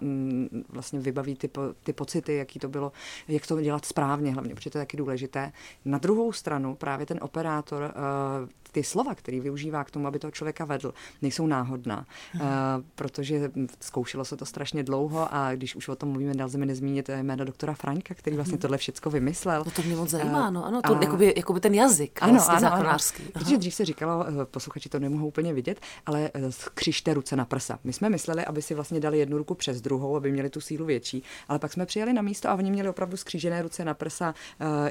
vlastně 0.70 1.00
vybaví 1.00 1.36
ty, 1.36 1.48
po, 1.48 1.62
ty 1.84 1.94
pocity, 1.94 2.36
jaký 2.36 2.60
to 2.60 2.70
bylo, 2.70 2.92
jak 3.27 3.48
to 3.48 3.62
dělat 3.62 3.86
správně 3.86 4.34
hlavně, 4.34 4.56
protože 4.56 4.70
to 4.70 4.77
je 4.77 4.82
taky 4.82 4.98
důležité. 4.98 5.51
Na 5.86 5.98
druhou 5.98 6.32
stranu 6.32 6.75
právě 6.75 7.06
ten 7.06 7.20
operátor 7.22 7.84
uh, 7.84 8.50
ty 8.72 8.84
slova, 8.84 9.15
který 9.15 9.39
využívá 9.39 9.84
k 9.84 9.92
tomu, 9.92 10.08
aby 10.08 10.20
toho 10.20 10.32
člověka 10.32 10.65
vedl, 10.65 10.94
nejsou 11.22 11.48
náhodná, 11.48 12.06
uh, 12.36 12.42
protože 12.96 13.51
zkoušelo 13.80 14.25
se 14.25 14.38
to 14.38 14.46
strašně 14.46 14.84
dlouho 14.84 15.27
a 15.32 15.56
když 15.56 15.75
už 15.75 15.88
o 15.88 15.96
tom 15.96 16.10
mluvíme, 16.10 16.34
nelze 16.34 16.58
mi 16.58 16.65
nezmínit 16.65 17.10
jméno 17.10 17.46
doktora 17.46 17.74
Franka, 17.74 18.13
který 18.13 18.36
vlastně 18.36 18.53
hmm. 18.53 18.62
tohle 18.62 18.77
všechno 18.77 19.12
vymyslel. 19.12 19.63
No 19.65 19.72
to 19.72 19.82
mě 19.82 19.96
moc 19.96 20.10
zajímá, 20.10 20.50
no 20.50 20.65
ano, 20.65 20.82
to 20.82 20.98
a, 20.98 21.00
jakoby, 21.01 21.34
jakoby 21.38 21.60
ten 21.60 21.74
jazyk 21.74 22.20
ano, 22.24 22.34
vlastně 22.34 22.68
ano, 22.68 22.89
ano, 22.89 22.98
Protože 23.34 23.58
dřív 23.58 23.74
se 23.74 23.86
říkalo, 23.86 24.25
eh, 24.27 24.46
posluchači 24.63 24.89
to 24.89 25.00
nemohou 25.00 25.27
úplně 25.27 25.53
vidět, 25.53 25.79
ale 26.05 26.32
eh, 26.34 26.51
skřižte 26.51 27.13
ruce 27.13 27.36
na 27.36 27.46
prsa. 27.46 27.79
My 27.84 27.93
jsme 27.93 28.10
mysleli, 28.10 28.46
aby 28.46 28.62
si 28.62 28.74
vlastně 28.74 29.00
dali 29.00 29.20
jednu 29.20 29.38
ruku 29.38 29.55
přes 29.55 29.82
druhou, 29.82 30.15
aby 30.15 30.32
měli 30.32 30.50
tu 30.50 30.62
sílu 30.62 30.86
větší, 30.86 31.24
ale 31.48 31.60
pak 31.60 31.74
jsme 31.74 31.86
přijeli 31.86 32.13
na 32.13 32.22
místo 32.22 32.50
a 32.50 32.55
oni 32.55 32.72
měli 32.72 32.89
opravdu 32.89 33.17
skřížené 33.17 33.62
ruce 33.62 33.86
na 33.86 33.93
prsa, 33.93 34.34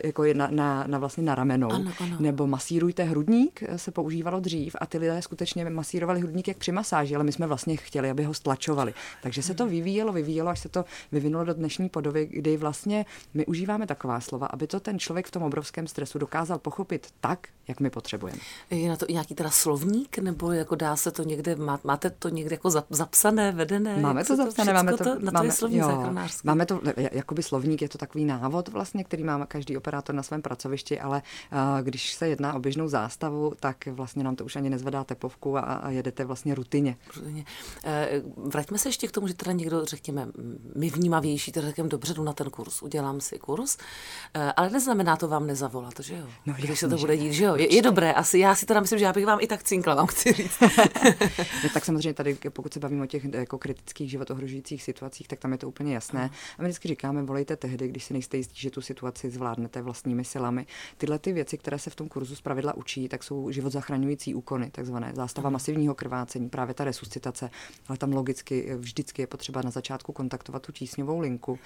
jako 0.05 0.25
na, 0.35 0.49
na, 0.51 0.85
na 0.87 0.99
vlastně 0.99 1.23
na 1.23 1.35
ramenou. 1.35 1.71
Ano, 1.71 1.93
ano. 2.01 2.17
Nebo 2.21 2.47
masírujte 2.47 3.03
hrudník, 3.03 3.63
se 3.77 3.91
používalo 3.91 4.41
dřív 4.41 4.77
a 4.81 4.87
ty 4.87 4.99
lidé 4.99 5.23
skutečně 5.23 5.71
masírovali 5.71 6.21
hrudník 6.21 6.49
jak 6.49 6.57
při 6.57 6.73
masáži, 6.73 7.15
ale 7.15 7.25
my 7.25 7.33
jsme 7.33 7.47
vlastně 7.47 7.77
chtěli, 7.77 8.11
aby 8.11 8.25
ho 8.25 8.35
stlačovali. 8.35 8.95
Takže 9.23 9.43
se 9.43 9.55
to 9.55 9.67
vyvíjelo, 9.67 10.13
vyvíjelo, 10.13 10.51
až 10.51 10.61
se 10.61 10.69
to 10.69 10.85
vyvinulo 11.13 11.45
do 11.45 11.55
dnešní 11.55 11.89
podoby, 11.89 12.27
kdy 12.27 12.57
vlastně 12.57 13.07
my 13.35 13.47
užíváme 13.47 13.87
taková 13.87 14.21
slova, 14.21 14.47
aby 14.47 14.67
to 14.67 14.81
ten 14.81 14.99
člověk 14.99 15.27
v 15.27 15.31
tom 15.31 15.43
obrovském 15.43 15.87
stresu 15.87 16.19
dokázal 16.19 16.59
pochopit 16.59 17.07
tak, 17.21 17.49
jak 17.73 17.81
my 17.81 17.91
potřebujeme. 17.91 18.39
Je 18.71 18.89
na 18.89 18.97
to 18.97 19.07
i 19.09 19.13
nějaký 19.13 19.35
teda 19.35 19.51
slovník, 19.51 20.19
nebo 20.19 20.53
jako 20.53 20.75
dá 20.75 20.97
se 20.97 21.11
to 21.11 21.23
někde, 21.23 21.57
máte 21.85 22.11
to 22.11 22.29
někde 22.29 22.55
jako 22.55 22.71
zapsané, 22.91 23.53
vedené? 23.53 23.97
Máme 24.01 24.25
to 24.25 24.37
zapsané, 24.37 24.73
to 24.73 24.75
máme 24.75 24.93
to, 24.93 25.05
to, 25.05 25.11
na 25.11 25.31
máme, 25.33 25.39
to 25.39 25.45
je 25.45 25.53
slovník 25.53 25.81
jo, 25.81 26.15
Máme 26.45 26.67
to, 26.67 26.81
jakoby 26.97 27.43
slovník, 27.43 27.83
je 27.83 27.89
to 27.89 27.99
takový 27.99 28.25
návod 28.25 28.69
vlastně, 28.69 29.05
který 29.05 29.25
má 29.25 29.47
každý 29.47 29.77
operátor 29.77 30.15
na 30.15 30.23
svém 30.23 30.43
pracovišti, 30.43 31.01
ale 31.01 31.23
uh, 31.53 31.59
když 31.83 32.15
se 32.15 32.29
jedná 32.29 32.55
o 32.55 32.59
běžnou 32.59 32.89
zástavu, 32.89 33.53
tak 33.61 33.87
vlastně 33.87 34.25
nám 34.25 34.37
to 34.37 34.45
už 34.45 34.57
ani 34.57 34.71
nezvedá 34.71 35.05
tepovku 35.05 35.57
a, 35.57 35.61
a 35.61 35.91
jedete 35.91 36.25
vlastně 36.25 36.55
rutině. 36.55 36.97
rutině. 37.17 37.45
Uh, 37.85 38.51
vraťme 38.51 38.79
se 38.79 38.89
ještě 38.89 39.09
k 39.09 39.13
tomu, 39.13 39.29
že 39.29 39.35
teda 39.35 39.53
někdo, 39.53 39.85
řekněme, 39.85 40.29
my 40.77 40.91
vnímavější, 40.91 41.53
teda 41.53 41.67
řekněme, 41.67 41.89
dobře 41.89 42.15
jdu 42.15 42.23
na 42.23 42.33
ten 42.33 42.51
kurz, 42.51 42.83
udělám 42.83 43.21
si 43.21 43.39
kurz, 43.39 43.77
uh, 43.77 44.43
ale 44.57 44.71
neznamená 44.71 45.17
to 45.17 45.29
vám 45.29 45.47
nezavolat, 45.47 45.95
že 46.01 46.17
jo? 46.17 46.27
No, 46.47 46.55
když 46.59 46.79
se 46.79 46.89
to 46.89 46.97
bude 46.97 47.17
dít, 47.17 47.33
že 47.33 47.45
jo? 47.45 47.57
Je, 47.63 47.75
je 47.75 47.83
dobré, 47.83 48.13
asi 48.13 48.39
já 48.39 48.55
si 48.55 48.67
teda 48.67 48.81
myslím, 48.81 48.99
že 48.99 49.05
já 49.05 49.13
bych 49.13 49.27
vám 49.27 49.39
i 49.41 49.47
tak 49.47 49.63
cinkla, 49.63 49.95
vám 49.95 50.07
chci 50.07 50.33
říct. 50.33 50.61
no, 51.65 51.71
tak 51.75 51.85
samozřejmě 51.85 52.15
tady, 52.15 52.37
pokud 52.51 52.73
se 52.73 52.81
bavíme 52.81 53.03
o 53.03 53.07
těch 53.07 53.25
jako 53.25 53.59
kritických 53.59 54.11
životohrožujících 54.11 54.83
situacích, 54.83 55.29
tak 55.29 55.39
tam 55.39 55.53
je 55.53 55.59
to 55.59 55.69
úplně 55.69 55.95
jasné. 55.95 56.31
A 56.59 56.63
my 56.63 56.69
vždycky 56.69 56.89
říkáme, 56.89 57.23
volejte 57.23 57.57
tehdy, 57.57 57.89
když 57.89 58.05
si 58.05 58.13
nejste 58.13 58.37
jistí, 58.37 58.61
že 58.61 58.71
tu 58.71 58.81
situaci 58.81 59.31
zvládnete 59.31 59.83
vlastními 59.83 60.25
silami. 60.25 60.67
Tyhle 60.97 61.19
ty 61.19 61.33
věci, 61.33 61.59
které 61.59 61.79
se 61.79 61.91
v 61.91 61.95
tom 61.95 62.09
kurzu 62.09 62.37
zpravidla 62.37 62.77
učí, 62.77 63.09
tak 63.09 63.23
jsou 63.23 63.51
život 63.51 63.73
zachraňující 63.73 64.35
úkony, 64.35 64.71
takzvané 64.71 65.13
zástava 65.15 65.51
masivního 65.51 65.95
krvácení, 65.95 66.49
právě 66.49 66.75
ta 66.75 66.85
resuscitace, 66.85 67.51
ale 67.89 67.99
tam 67.99 68.13
logicky 68.13 68.75
vždycky 68.77 69.23
je 69.23 69.27
potřeba 69.27 69.63
na 69.65 69.71
začátku 69.71 70.13
kontaktovat 70.13 70.63
tu 70.63 70.73
tísňovou 70.73 71.21
linku. 71.21 71.59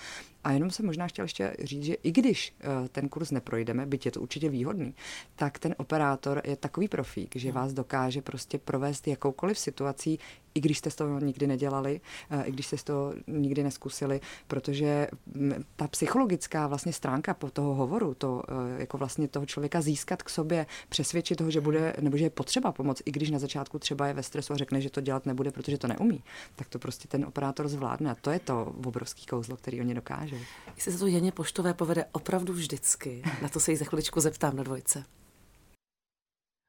A 0.44 0.52
jenom 0.52 0.70
jsem 0.70 0.86
možná 0.86 1.06
chtěl 1.06 1.24
ještě 1.24 1.56
říct, 1.62 1.84
že 1.84 1.94
i 1.94 2.12
když 2.12 2.54
eh, 2.60 2.88
ten 2.88 3.08
kurz 3.08 3.30
neprojdeme, 3.30 3.86
byť 3.86 4.06
je 4.06 4.12
to 4.12 4.20
určitě 4.20 4.48
výhodný, 4.48 4.94
tak 5.36 5.58
ten 5.58 5.74
operátor 5.76 6.42
je 6.44 6.56
takový 6.56 6.88
profík, 6.88 7.36
že 7.36 7.52
vás 7.52 7.72
dokáže 7.72 8.22
prostě 8.22 8.58
provést 8.58 9.08
jakoukoliv 9.08 9.58
situací, 9.58 10.18
i 10.56 10.60
když 10.60 10.78
jste 10.78 10.90
to 10.90 11.20
nikdy 11.20 11.46
nedělali, 11.46 12.00
eh, 12.30 12.44
i 12.44 12.52
když 12.52 12.66
jste 12.66 12.76
to 12.76 13.14
nikdy 13.26 13.62
neskusili, 13.62 14.20
protože 14.48 15.08
mm, 15.26 15.64
ta 15.76 15.88
psychologická 15.88 16.66
vlastně 16.66 16.92
stránka 16.92 17.34
po 17.34 17.50
toho 17.50 17.74
hovoru, 17.74 18.14
to 18.14 18.42
eh, 18.48 18.80
jako 18.80 18.98
vlastně 18.98 19.28
toho 19.28 19.46
člověka 19.46 19.80
získat 19.80 20.22
k 20.22 20.28
sobě, 20.28 20.66
přesvědčit 20.88 21.36
toho, 21.36 21.50
že 21.50 21.60
bude, 21.60 21.94
nebo 22.00 22.16
že 22.16 22.24
je 22.24 22.30
potřeba 22.30 22.72
pomoct, 22.72 23.02
i 23.04 23.10
když 23.10 23.30
na 23.30 23.38
začátku 23.38 23.78
třeba 23.78 24.06
je 24.06 24.14
ve 24.14 24.22
stresu 24.22 24.52
a 24.52 24.56
řekne, 24.56 24.80
že 24.80 24.90
to 24.90 25.00
dělat 25.00 25.26
nebude, 25.26 25.50
protože 25.50 25.78
to 25.78 25.88
neumí, 25.88 26.22
tak 26.56 26.68
to 26.68 26.78
prostě 26.78 27.08
ten 27.08 27.24
operátor 27.24 27.68
zvládne. 27.68 28.10
A 28.10 28.14
to 28.14 28.30
je 28.30 28.38
to 28.38 28.74
obrovský 28.86 29.26
kouzlo, 29.26 29.56
který 29.56 29.80
oni 29.80 29.94
dokážou. 29.94 30.36
Jestli 30.76 30.92
se 30.92 30.98
to 30.98 31.06
Janě 31.06 31.32
Poštové 31.32 31.74
povede 31.74 32.04
opravdu 32.12 32.52
vždycky, 32.52 33.22
na 33.42 33.48
to 33.48 33.60
se 33.60 33.70
jí 33.70 33.76
za 33.76 33.84
chviličku 33.84 34.20
zeptám 34.20 34.56
na 34.56 34.62
dvojce. 34.62 35.04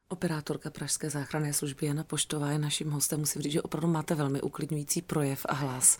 Operátorka 0.10 0.70
Pražské 0.70 1.10
záchranné 1.10 1.54
služby 1.54 1.86
Jana 1.86 2.04
Poštová 2.04 2.52
je 2.52 2.60
naším 2.60 2.92
hostem. 2.92 3.20
Musím 3.20 3.42
říct, 3.42 3.52
že 3.52 3.62
opravdu 3.62 3.88
máte 3.88 4.16
velmi 4.16 4.42
uklidňující 4.42 5.02
projev 5.02 5.46
a 5.50 5.54
hlas. 5.54 5.98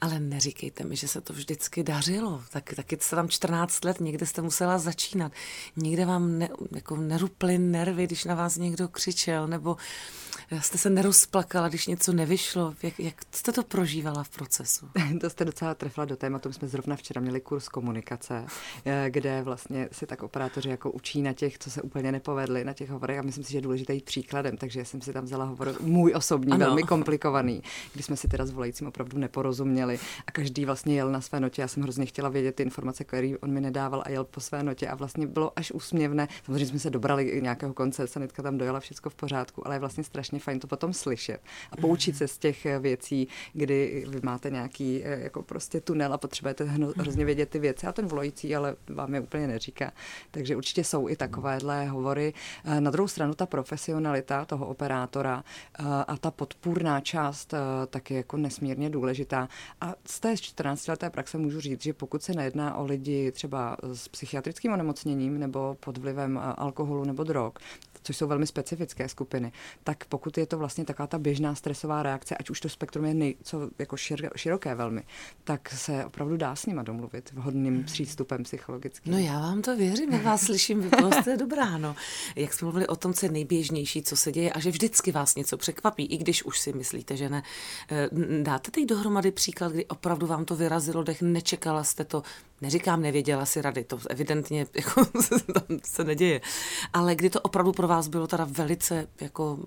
Ale 0.00 0.20
neříkejte 0.20 0.84
mi, 0.84 0.96
že 0.96 1.08
se 1.08 1.20
to 1.20 1.32
vždycky 1.32 1.82
dařilo. 1.82 2.42
Tak, 2.50 2.74
taky 2.74 2.98
jste 3.00 3.16
tam 3.16 3.28
14 3.28 3.84
let, 3.84 4.00
někde 4.00 4.26
jste 4.26 4.42
musela 4.42 4.78
začínat. 4.78 5.32
Nikde 5.76 6.06
vám 6.06 6.38
ne, 6.38 6.48
jako 6.74 6.96
neruply 6.96 7.58
nervy, 7.58 8.06
když 8.06 8.24
na 8.24 8.34
vás 8.34 8.56
někdo 8.56 8.88
křičel, 8.88 9.46
nebo 9.46 9.76
jste 10.60 10.78
se 10.78 10.90
nerozplakala, 10.90 11.68
když 11.68 11.86
něco 11.86 12.12
nevyšlo. 12.12 12.74
Jak, 12.82 13.00
jak 13.00 13.14
jste 13.30 13.52
to 13.52 13.62
prožívala 13.62 14.24
v 14.24 14.28
procesu? 14.28 14.88
to 15.20 15.30
jste 15.30 15.44
docela 15.44 15.74
trefila 15.74 16.04
do 16.04 16.16
tématu. 16.16 16.48
My 16.48 16.54
jsme 16.54 16.68
zrovna 16.68 16.96
včera 16.96 17.20
měli 17.20 17.40
kurz 17.40 17.68
komunikace, 17.68 18.46
eh, 18.84 19.06
kde 19.10 19.42
vlastně 19.42 19.88
si 19.92 20.06
tak 20.06 20.22
operátoři 20.22 20.68
jako 20.68 20.90
učí 20.90 21.22
na 21.22 21.32
těch, 21.32 21.58
co 21.58 21.70
se 21.70 21.82
úplně 21.82 22.12
nepovedli, 22.12 22.64
na 22.64 22.72
těch 22.72 22.90
hovorech. 22.90 23.18
A 23.18 23.22
myslím 23.22 23.44
si, 23.48 23.52
že 23.52 23.58
je 23.58 23.62
důležité 23.62 23.94
jít 23.94 24.04
příkladem, 24.04 24.56
takže 24.56 24.84
jsem 24.84 25.00
si 25.00 25.12
tam 25.12 25.24
vzala 25.24 25.44
hovor 25.44 25.74
můj 25.80 26.12
osobní, 26.16 26.52
ano. 26.52 26.66
velmi 26.66 26.82
komplikovaný, 26.82 27.62
kdy 27.94 28.02
jsme 28.02 28.16
si 28.16 28.28
teda 28.28 28.46
s 28.46 28.50
volajícím 28.50 28.86
opravdu 28.86 29.18
neporozuměli 29.18 29.98
a 30.26 30.32
každý 30.32 30.64
vlastně 30.64 30.94
jel 30.94 31.12
na 31.12 31.20
své 31.20 31.40
notě. 31.40 31.62
Já 31.62 31.68
jsem 31.68 31.82
hrozně 31.82 32.06
chtěla 32.06 32.28
vědět 32.28 32.54
ty 32.54 32.62
informace, 32.62 33.04
které 33.04 33.32
on 33.40 33.50
mi 33.50 33.60
nedával 33.60 34.02
a 34.06 34.10
jel 34.10 34.24
po 34.24 34.40
své 34.40 34.62
notě 34.62 34.88
a 34.88 34.94
vlastně 34.94 35.26
bylo 35.26 35.52
až 35.56 35.72
úsměvné. 35.72 36.28
Samozřejmě 36.44 36.66
jsme 36.66 36.78
se 36.78 36.90
dobrali 36.90 37.40
nějakého 37.42 37.74
konce, 37.74 38.06
sanitka 38.06 38.42
tam 38.42 38.58
dojela, 38.58 38.80
všechno 38.80 39.10
v 39.10 39.14
pořádku, 39.14 39.66
ale 39.66 39.74
je 39.74 39.78
vlastně 39.78 40.04
strašně 40.04 40.38
fajn 40.38 40.60
to 40.60 40.66
potom 40.66 40.92
slyšet 40.92 41.40
a 41.72 41.76
poučit 41.76 42.16
se 42.16 42.28
z 42.28 42.38
těch 42.38 42.66
věcí, 42.80 43.28
kdy 43.52 44.04
vy 44.08 44.20
máte 44.22 44.50
nějaký 44.50 45.04
eh, 45.04 45.20
jako 45.20 45.42
prostě 45.42 45.80
tunel 45.80 46.12
a 46.12 46.18
potřebujete 46.18 46.64
hrozně 46.96 47.24
vědět 47.24 47.48
ty 47.48 47.58
věci 47.58 47.86
a 47.86 47.92
ten 47.92 48.06
volající 48.06 48.56
ale 48.56 48.76
vám 48.88 49.14
je 49.14 49.20
úplně 49.20 49.46
neříká. 49.46 49.92
Takže 50.30 50.56
určitě 50.56 50.84
jsou 50.84 51.08
i 51.08 51.16
takovéhle 51.16 51.86
hovory. 51.86 52.34
Eh, 52.64 52.80
na 52.80 52.90
druhou 52.90 53.08
stranu 53.08 53.34
ta 53.38 53.46
profesionalita 53.46 54.44
toho 54.44 54.66
operátora 54.66 55.44
eh, 55.78 55.84
a 56.06 56.16
ta 56.16 56.30
podpůrná 56.30 57.00
část 57.00 57.54
eh, 57.54 57.58
taky 57.86 58.14
jako 58.14 58.36
nesmírně 58.36 58.90
důležitá. 58.90 59.48
A 59.80 59.94
z 60.06 60.20
té 60.20 60.36
14 60.36 60.88
leté 60.88 61.10
praxe 61.10 61.38
můžu 61.38 61.60
říct, 61.60 61.82
že 61.82 61.92
pokud 61.92 62.22
se 62.22 62.32
nejedná 62.32 62.76
o 62.76 62.84
lidi 62.84 63.32
třeba 63.32 63.76
s 63.82 64.08
psychiatrickým 64.08 64.72
onemocněním 64.72 65.38
nebo 65.38 65.76
pod 65.80 65.98
vlivem 65.98 66.40
alkoholu 66.56 67.04
nebo 67.04 67.24
drog, 67.24 67.52
což 68.02 68.16
jsou 68.16 68.26
velmi 68.26 68.46
specifické 68.46 69.08
skupiny, 69.08 69.52
tak 69.84 70.04
pokud 70.04 70.38
je 70.38 70.46
to 70.46 70.58
vlastně 70.58 70.84
taková 70.84 71.06
ta 71.06 71.18
běžná 71.18 71.54
stresová 71.54 72.02
reakce, 72.02 72.36
ať 72.36 72.50
už 72.50 72.60
to 72.60 72.68
spektrum 72.68 73.04
je 73.04 73.14
nejco 73.14 73.70
jako 73.78 73.96
šir, 73.96 74.30
široké 74.36 74.74
velmi, 74.74 75.02
tak 75.44 75.68
se 75.68 76.04
opravdu 76.04 76.36
dá 76.36 76.56
s 76.56 76.66
nima 76.66 76.82
domluvit 76.82 77.32
vhodným 77.32 77.74
hmm. 77.74 77.84
přístupem 77.84 78.42
psychologickým. 78.42 79.12
No 79.12 79.18
já 79.18 79.40
vám 79.40 79.62
to 79.62 79.76
věřím, 79.76 80.12
já 80.12 80.18
vás 80.18 80.40
slyším, 80.40 80.80
vy 80.80 80.90
jste 81.20 81.36
dobrá, 81.36 81.78
no. 81.78 81.96
Jak 82.36 82.52
jsme 82.52 82.64
mluvili 82.64 82.86
o 82.86 82.96
tom, 82.96 83.14
co 83.14 83.27
nejběžnější, 83.30 84.02
co 84.02 84.16
se 84.16 84.32
děje 84.32 84.52
a 84.52 84.60
že 84.60 84.70
vždycky 84.70 85.12
vás 85.12 85.34
něco 85.34 85.56
překvapí, 85.56 86.06
i 86.06 86.16
když 86.16 86.44
už 86.44 86.58
si 86.58 86.72
myslíte, 86.72 87.16
že 87.16 87.28
ne. 87.28 87.42
Eh, 87.90 88.08
dáte 88.42 88.70
teď 88.70 88.86
dohromady 88.86 89.30
příklad, 89.30 89.72
kdy 89.72 89.86
opravdu 89.86 90.26
vám 90.26 90.44
to 90.44 90.56
vyrazilo 90.56 91.02
dech, 91.02 91.22
nečekala 91.22 91.84
jste 91.84 92.04
to, 92.04 92.22
neříkám, 92.60 93.02
nevěděla 93.02 93.46
si 93.46 93.62
rady, 93.62 93.84
to 93.84 93.98
evidentně 94.10 94.66
jako, 94.74 95.06
se 95.84 96.04
neděje, 96.04 96.40
ale 96.92 97.14
kdy 97.14 97.30
to 97.30 97.40
opravdu 97.40 97.72
pro 97.72 97.88
vás 97.88 98.08
bylo 98.08 98.26
teda 98.26 98.46
velice 98.50 99.06
jako 99.20 99.58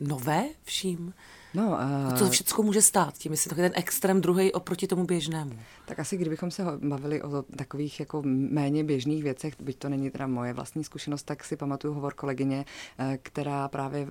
nové 0.00 0.44
vším? 0.62 1.14
No, 1.54 1.78
uh, 2.10 2.18
to 2.18 2.30
všechno 2.30 2.64
může 2.64 2.82
stát, 2.82 3.18
tím 3.18 3.32
jestli 3.32 3.48
takový 3.48 3.68
ten 3.68 3.78
extrém 3.80 4.20
druhý 4.20 4.52
oproti 4.52 4.86
tomu 4.86 5.04
běžnému. 5.04 5.52
Tak 5.84 5.98
asi 5.98 6.16
kdybychom 6.16 6.50
se 6.50 6.62
bavili 6.76 7.22
o 7.22 7.42
takových 7.42 8.00
jako 8.00 8.22
méně 8.50 8.84
běžných 8.84 9.22
věcech, 9.22 9.54
byť 9.60 9.78
to 9.78 9.88
není 9.88 10.10
teda 10.10 10.26
moje 10.26 10.52
vlastní 10.52 10.84
zkušenost, 10.84 11.22
tak 11.22 11.44
si 11.44 11.56
pamatuju 11.56 11.94
hovor 11.94 12.14
kolegyně, 12.14 12.64
eh, 12.98 13.18
která 13.22 13.68
právě 13.68 14.02
uh, 14.02 14.10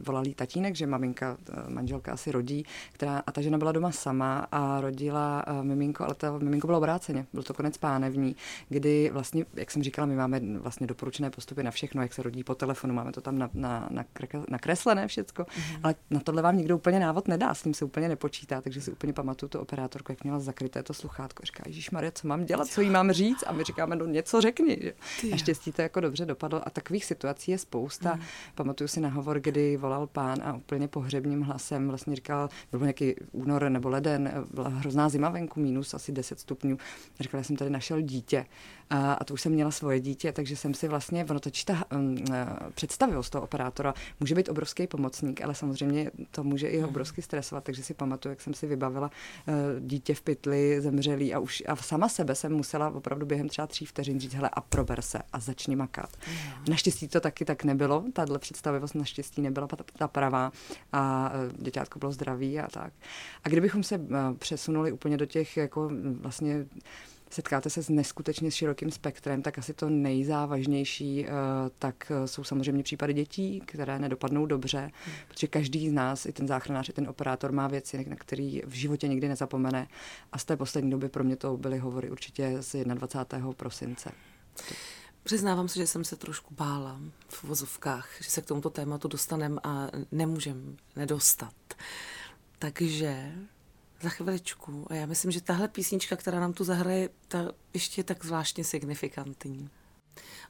volala 0.00 0.26
tatínek, 0.36 0.76
že 0.76 0.86
maminka, 0.86 1.36
manželka 1.68 2.12
asi 2.12 2.32
rodí, 2.32 2.64
která, 2.92 3.22
a 3.26 3.32
ta 3.32 3.40
žena 3.40 3.58
byla 3.58 3.72
doma 3.72 3.92
sama 3.92 4.46
a 4.52 4.80
rodila 4.80 5.44
miminko, 5.62 6.04
ale 6.04 6.14
to 6.14 6.38
miminko 6.38 6.66
bylo 6.66 6.78
obráceně, 6.78 7.26
byl 7.32 7.42
to 7.42 7.54
konec 7.54 7.78
pánevní, 7.78 8.36
kdy 8.68 9.10
vlastně, 9.12 9.44
jak 9.54 9.70
jsem 9.70 9.82
říkala, 9.82 10.06
my 10.06 10.16
máme 10.16 10.40
vlastně 10.58 10.86
doporučené 10.86 11.30
postupy 11.30 11.62
na 11.62 11.70
všechno, 11.70 12.02
jak 12.02 12.14
se 12.14 12.22
rodí 12.22 12.44
po 12.44 12.54
telefonu, 12.54 12.94
máme 12.94 13.12
to 13.12 13.20
tam 13.20 13.38
na, 13.38 13.50
na, 13.54 13.88
na, 13.90 14.04
nakreslené 14.48 15.08
všecko, 15.08 15.42
mm-hmm. 15.42 15.80
ale 15.82 15.94
na 16.10 16.20
tohle 16.20 16.42
vám 16.42 16.55
nikdo 16.56 16.76
úplně 16.76 17.00
návod 17.00 17.28
nedá, 17.28 17.54
s 17.54 17.62
tím 17.62 17.74
se 17.74 17.84
úplně 17.84 18.08
nepočítá, 18.08 18.60
takže 18.60 18.80
si 18.80 18.92
úplně 18.92 19.12
pamatuju 19.12 19.50
tu 19.50 19.58
operátorku, 19.58 20.12
jak 20.12 20.24
měla 20.24 20.38
zakryté 20.38 20.82
to 20.82 20.94
sluchátko. 20.94 21.42
Říká, 21.44 21.62
Ježíš 21.66 21.90
Maria, 21.90 22.10
co 22.10 22.28
mám 22.28 22.44
dělat, 22.44 22.68
co 22.68 22.80
jí 22.80 22.90
mám 22.90 23.12
říct? 23.12 23.44
A 23.46 23.52
my 23.52 23.64
říkáme, 23.64 23.96
no 23.96 24.06
něco 24.06 24.40
řekni. 24.40 24.78
Že? 24.80 24.92
Naštěstí 25.30 25.72
to 25.72 25.82
jako 25.82 26.00
dobře 26.00 26.26
dopadlo 26.26 26.66
a 26.66 26.70
takových 26.70 27.04
situací 27.04 27.50
je 27.50 27.58
spousta. 27.58 28.12
Hmm. 28.12 28.22
Pamatuju 28.54 28.88
si 28.88 29.00
na 29.00 29.08
hovor, 29.08 29.40
kdy 29.40 29.76
volal 29.76 30.06
pán 30.06 30.38
a 30.42 30.54
úplně 30.54 30.88
pohřebním 30.88 31.42
hlasem 31.42 31.88
vlastně 31.88 32.16
říkal, 32.16 32.48
byl 32.70 32.80
nějaký 32.80 33.14
únor 33.32 33.68
nebo 33.68 33.88
leden, 33.88 34.44
byla 34.54 34.68
hrozná 34.68 35.08
zima 35.08 35.28
venku, 35.28 35.60
minus 35.60 35.94
asi 35.94 36.12
10 36.12 36.40
stupňů. 36.40 36.78
Říkal, 37.20 37.40
já 37.40 37.44
jsem 37.44 37.56
tady 37.56 37.70
našel 37.70 38.00
dítě 38.00 38.46
a, 38.90 39.12
a 39.12 39.24
to 39.24 39.34
už 39.34 39.40
jsem 39.40 39.52
měla 39.52 39.70
svoje 39.70 40.00
dítě, 40.00 40.32
takže 40.32 40.56
jsem 40.56 40.74
si 40.74 40.88
vlastně, 40.88 41.24
ono 41.24 41.40
totiž 41.40 41.64
ta 41.64 41.84
um, 41.96 42.24
představivost 42.74 43.32
toho 43.32 43.44
operátora 43.44 43.94
může 44.20 44.34
být 44.34 44.48
obrovský 44.48 44.86
pomocník, 44.86 45.42
ale 45.42 45.54
samozřejmě 45.54 46.10
to 46.30 46.44
může 46.46 46.68
i 46.68 46.84
obrovsky 46.84 47.22
stresovat, 47.22 47.64
takže 47.64 47.82
si 47.82 47.94
pamatuju, 47.94 48.32
jak 48.32 48.40
jsem 48.40 48.54
si 48.54 48.66
vybavila 48.66 49.10
uh, 49.48 49.54
dítě 49.80 50.14
v 50.14 50.22
pytli, 50.22 50.80
zemřelý 50.80 51.34
a 51.34 51.38
už 51.38 51.62
a 51.66 51.76
sama 51.76 52.08
sebe 52.08 52.34
jsem 52.34 52.52
musela 52.52 52.90
opravdu 52.90 53.26
během 53.26 53.48
třeba 53.48 53.66
tří 53.66 53.86
vteřin 53.86 54.20
říct, 54.20 54.34
hele 54.34 54.50
a 54.52 54.60
prober 54.60 55.02
se 55.02 55.18
a 55.32 55.40
začni 55.40 55.76
makat. 55.76 56.10
Mm. 56.28 56.34
Naštěstí 56.68 57.08
to 57.08 57.20
taky 57.20 57.44
tak 57.44 57.64
nebylo, 57.64 58.04
tahle 58.12 58.38
představivost 58.38 58.94
naštěstí 58.94 59.42
nebyla 59.42 59.66
ta, 59.98 60.08
pravá 60.08 60.52
a 60.92 61.32
uh, 61.34 61.62
děťátko 61.64 61.98
bylo 61.98 62.12
zdravý 62.12 62.60
a 62.60 62.68
tak. 62.68 62.92
A 63.44 63.48
kdybychom 63.48 63.82
se 63.82 63.98
uh, 63.98 64.06
přesunuli 64.38 64.92
úplně 64.92 65.16
do 65.16 65.26
těch 65.26 65.56
jako 65.56 65.90
vlastně 66.20 66.66
setkáte 67.30 67.70
se 67.70 67.82
s 67.82 67.88
neskutečně 67.88 68.50
širokým 68.50 68.90
spektrem, 68.90 69.42
tak 69.42 69.58
asi 69.58 69.74
to 69.74 69.90
nejzávažnější, 69.90 71.26
eh, 71.26 71.30
tak 71.78 72.10
eh, 72.10 72.28
jsou 72.28 72.44
samozřejmě 72.44 72.82
případy 72.82 73.14
dětí, 73.14 73.62
které 73.66 73.98
nedopadnou 73.98 74.46
dobře, 74.46 74.78
hmm. 74.78 75.14
protože 75.28 75.46
každý 75.46 75.88
z 75.88 75.92
nás, 75.92 76.26
i 76.26 76.32
ten 76.32 76.48
záchranář, 76.48 76.88
i 76.88 76.92
ten 76.92 77.08
operátor 77.08 77.52
má 77.52 77.68
věci, 77.68 78.06
na 78.08 78.16
který 78.16 78.62
v 78.66 78.72
životě 78.72 79.08
nikdy 79.08 79.28
nezapomene. 79.28 79.88
A 80.32 80.38
z 80.38 80.44
té 80.44 80.56
poslední 80.56 80.90
doby 80.90 81.08
pro 81.08 81.24
mě 81.24 81.36
to 81.36 81.56
byly 81.56 81.78
hovory 81.78 82.10
určitě 82.10 82.56
z 82.60 82.84
21. 82.84 83.52
prosince. 83.52 84.10
Přiznávám 85.22 85.68
se, 85.68 85.78
že 85.78 85.86
jsem 85.86 86.04
se 86.04 86.16
trošku 86.16 86.54
bála 86.54 87.00
v 87.28 87.44
vozovkách, 87.44 88.08
že 88.20 88.30
se 88.30 88.42
k 88.42 88.46
tomuto 88.46 88.70
tématu 88.70 89.08
dostanem 89.08 89.58
a 89.64 89.88
nemůžem 90.12 90.76
nedostat. 90.96 91.54
Takže 92.58 93.32
za 94.00 94.08
chviličku, 94.08 94.86
a 94.90 94.94
já 94.94 95.06
myslím, 95.06 95.30
že 95.30 95.40
tahle 95.40 95.68
písnička, 95.68 96.16
která 96.16 96.40
nám 96.40 96.52
tu 96.52 96.64
zahraje, 96.64 97.08
ta 97.28 97.52
ještě 97.74 98.00
je 98.00 98.04
tak 98.04 98.24
zvláštně 98.24 98.64
signifikantní. 98.64 99.70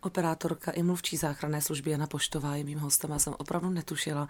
Operátorka 0.00 0.70
i 0.70 0.82
mluvčí 0.82 1.16
záchranné 1.16 1.60
služby 1.60 1.90
Jana 1.90 2.06
Poštová 2.06 2.56
je 2.56 2.64
mým 2.64 2.78
hostem. 2.78 3.10
Já 3.10 3.18
jsem 3.18 3.34
opravdu 3.38 3.70
netušila, 3.70 4.28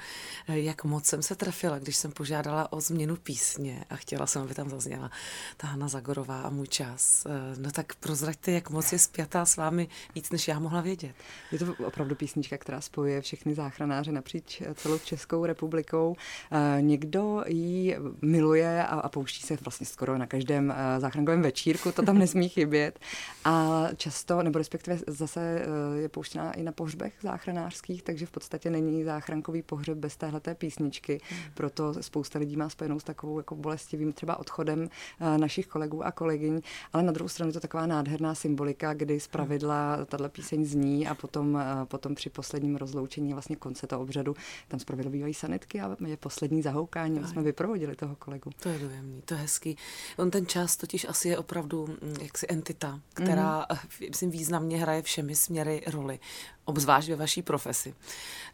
jak 0.48 0.84
moc 0.84 1.06
jsem 1.06 1.22
se 1.22 1.34
trefila, 1.34 1.78
když 1.78 1.96
jsem 1.96 2.12
požádala 2.12 2.72
o 2.72 2.80
změnu 2.80 3.16
písně 3.16 3.84
a 3.90 3.96
chtěla 3.96 4.26
jsem, 4.26 4.42
aby 4.42 4.54
tam 4.54 4.70
zazněla 4.70 5.10
ta 5.56 5.66
Hanna 5.66 5.88
Zagorová 5.88 6.40
a 6.40 6.50
můj 6.50 6.66
čas. 6.66 7.26
No 7.58 7.70
tak 7.70 7.94
prozraďte, 7.94 8.52
jak 8.52 8.70
moc 8.70 8.92
je 8.92 8.98
spjatá 8.98 9.44
s 9.44 9.56
vámi 9.56 9.88
víc, 10.14 10.30
než 10.30 10.48
já 10.48 10.58
mohla 10.58 10.80
vědět. 10.80 11.14
Je 11.52 11.58
to 11.58 11.74
opravdu 11.86 12.14
písnička, 12.14 12.58
která 12.58 12.80
spojuje 12.80 13.20
všechny 13.20 13.54
záchranáře 13.54 14.12
napříč 14.12 14.62
celou 14.74 14.98
Českou 14.98 15.44
republikou. 15.44 16.16
Eh, 16.50 16.82
někdo 16.82 17.44
ji 17.46 17.96
miluje 18.22 18.86
a, 18.86 19.08
pouští 19.08 19.46
se 19.46 19.56
vlastně 19.64 19.86
skoro 19.86 20.18
na 20.18 20.26
každém 20.26 20.74
eh, 20.76 21.00
záchrankovém 21.00 21.42
večírku, 21.42 21.92
to 21.92 22.02
tam 22.02 22.18
nesmí 22.18 22.48
chybět. 22.48 22.98
A 23.44 23.84
často, 23.96 24.42
nebo 24.42 24.58
respektive 24.58 24.98
zase 25.26 25.56
Eh, 25.66 25.98
je 25.98 26.08
pouštěná 26.08 26.52
i 26.52 26.62
na 26.62 26.72
pohřbech 26.72 27.14
záchranářských, 27.22 28.02
takže 28.02 28.26
v 28.26 28.30
podstatě 28.30 28.70
není 28.70 29.04
záchrankový 29.04 29.62
pohřeb 29.62 29.98
bez 29.98 30.16
téhleté 30.16 30.54
písničky. 30.54 31.20
Hmm. 31.30 31.40
Proto 31.54 31.94
spousta 32.02 32.38
lidí 32.38 32.56
má 32.56 32.68
spojenou 32.68 33.00
s 33.00 33.04
takovou 33.04 33.38
jako 33.38 33.54
bolestivým 33.54 34.12
třeba 34.12 34.36
odchodem 34.36 34.88
eh, 35.20 35.38
našich 35.38 35.66
kolegů 35.66 36.06
a 36.06 36.12
kolegyň, 36.12 36.60
ale 36.92 37.02
na 37.02 37.12
druhou 37.12 37.28
stranu 37.28 37.48
je 37.48 37.52
to 37.52 37.60
taková 37.60 37.86
nádherná 37.86 38.34
symbolika, 38.34 38.94
kdy 38.94 39.20
z 39.20 39.28
pravidla 39.28 40.04
tahle 40.04 40.28
píseň 40.28 40.64
zní 40.64 41.08
a 41.08 41.14
potom, 41.14 41.56
eh, 41.56 41.86
potom 41.86 42.14
při 42.14 42.30
posledním 42.30 42.76
rozloučení 42.76 43.32
vlastně 43.32 43.56
konce 43.56 43.86
toho 43.86 44.02
obřadu 44.02 44.36
tam 44.68 44.80
zpravidla 44.80 45.10
bývají 45.10 45.34
sanitky 45.34 45.80
a 45.80 45.96
je 46.06 46.16
poslední 46.16 46.62
zahoukání. 46.62 47.20
My 47.20 47.26
jsme 47.26 47.42
vyprovodili 47.42 47.96
toho 47.96 48.16
kolegu. 48.16 48.50
To 48.62 48.68
je 48.68 48.78
dojemný, 48.78 49.22
to 49.24 49.34
je 49.34 49.40
hezký. 49.40 49.76
On 50.16 50.30
ten 50.30 50.46
čas 50.46 50.76
totiž 50.76 51.06
asi 51.08 51.28
je 51.28 51.38
opravdu 51.38 51.86
mm, 51.86 52.16
jaksi 52.22 52.46
entita, 52.48 53.00
která, 53.14 53.66
mm. 53.70 54.08
myslím, 54.08 54.30
významně 54.30 54.78
hraje 54.78 55.02
všemi 55.16 55.36
směry 55.36 55.82
roli, 55.86 56.18
obzvlášť 56.64 57.08
ve 57.08 57.16
vaší 57.16 57.42
profesi. 57.42 57.94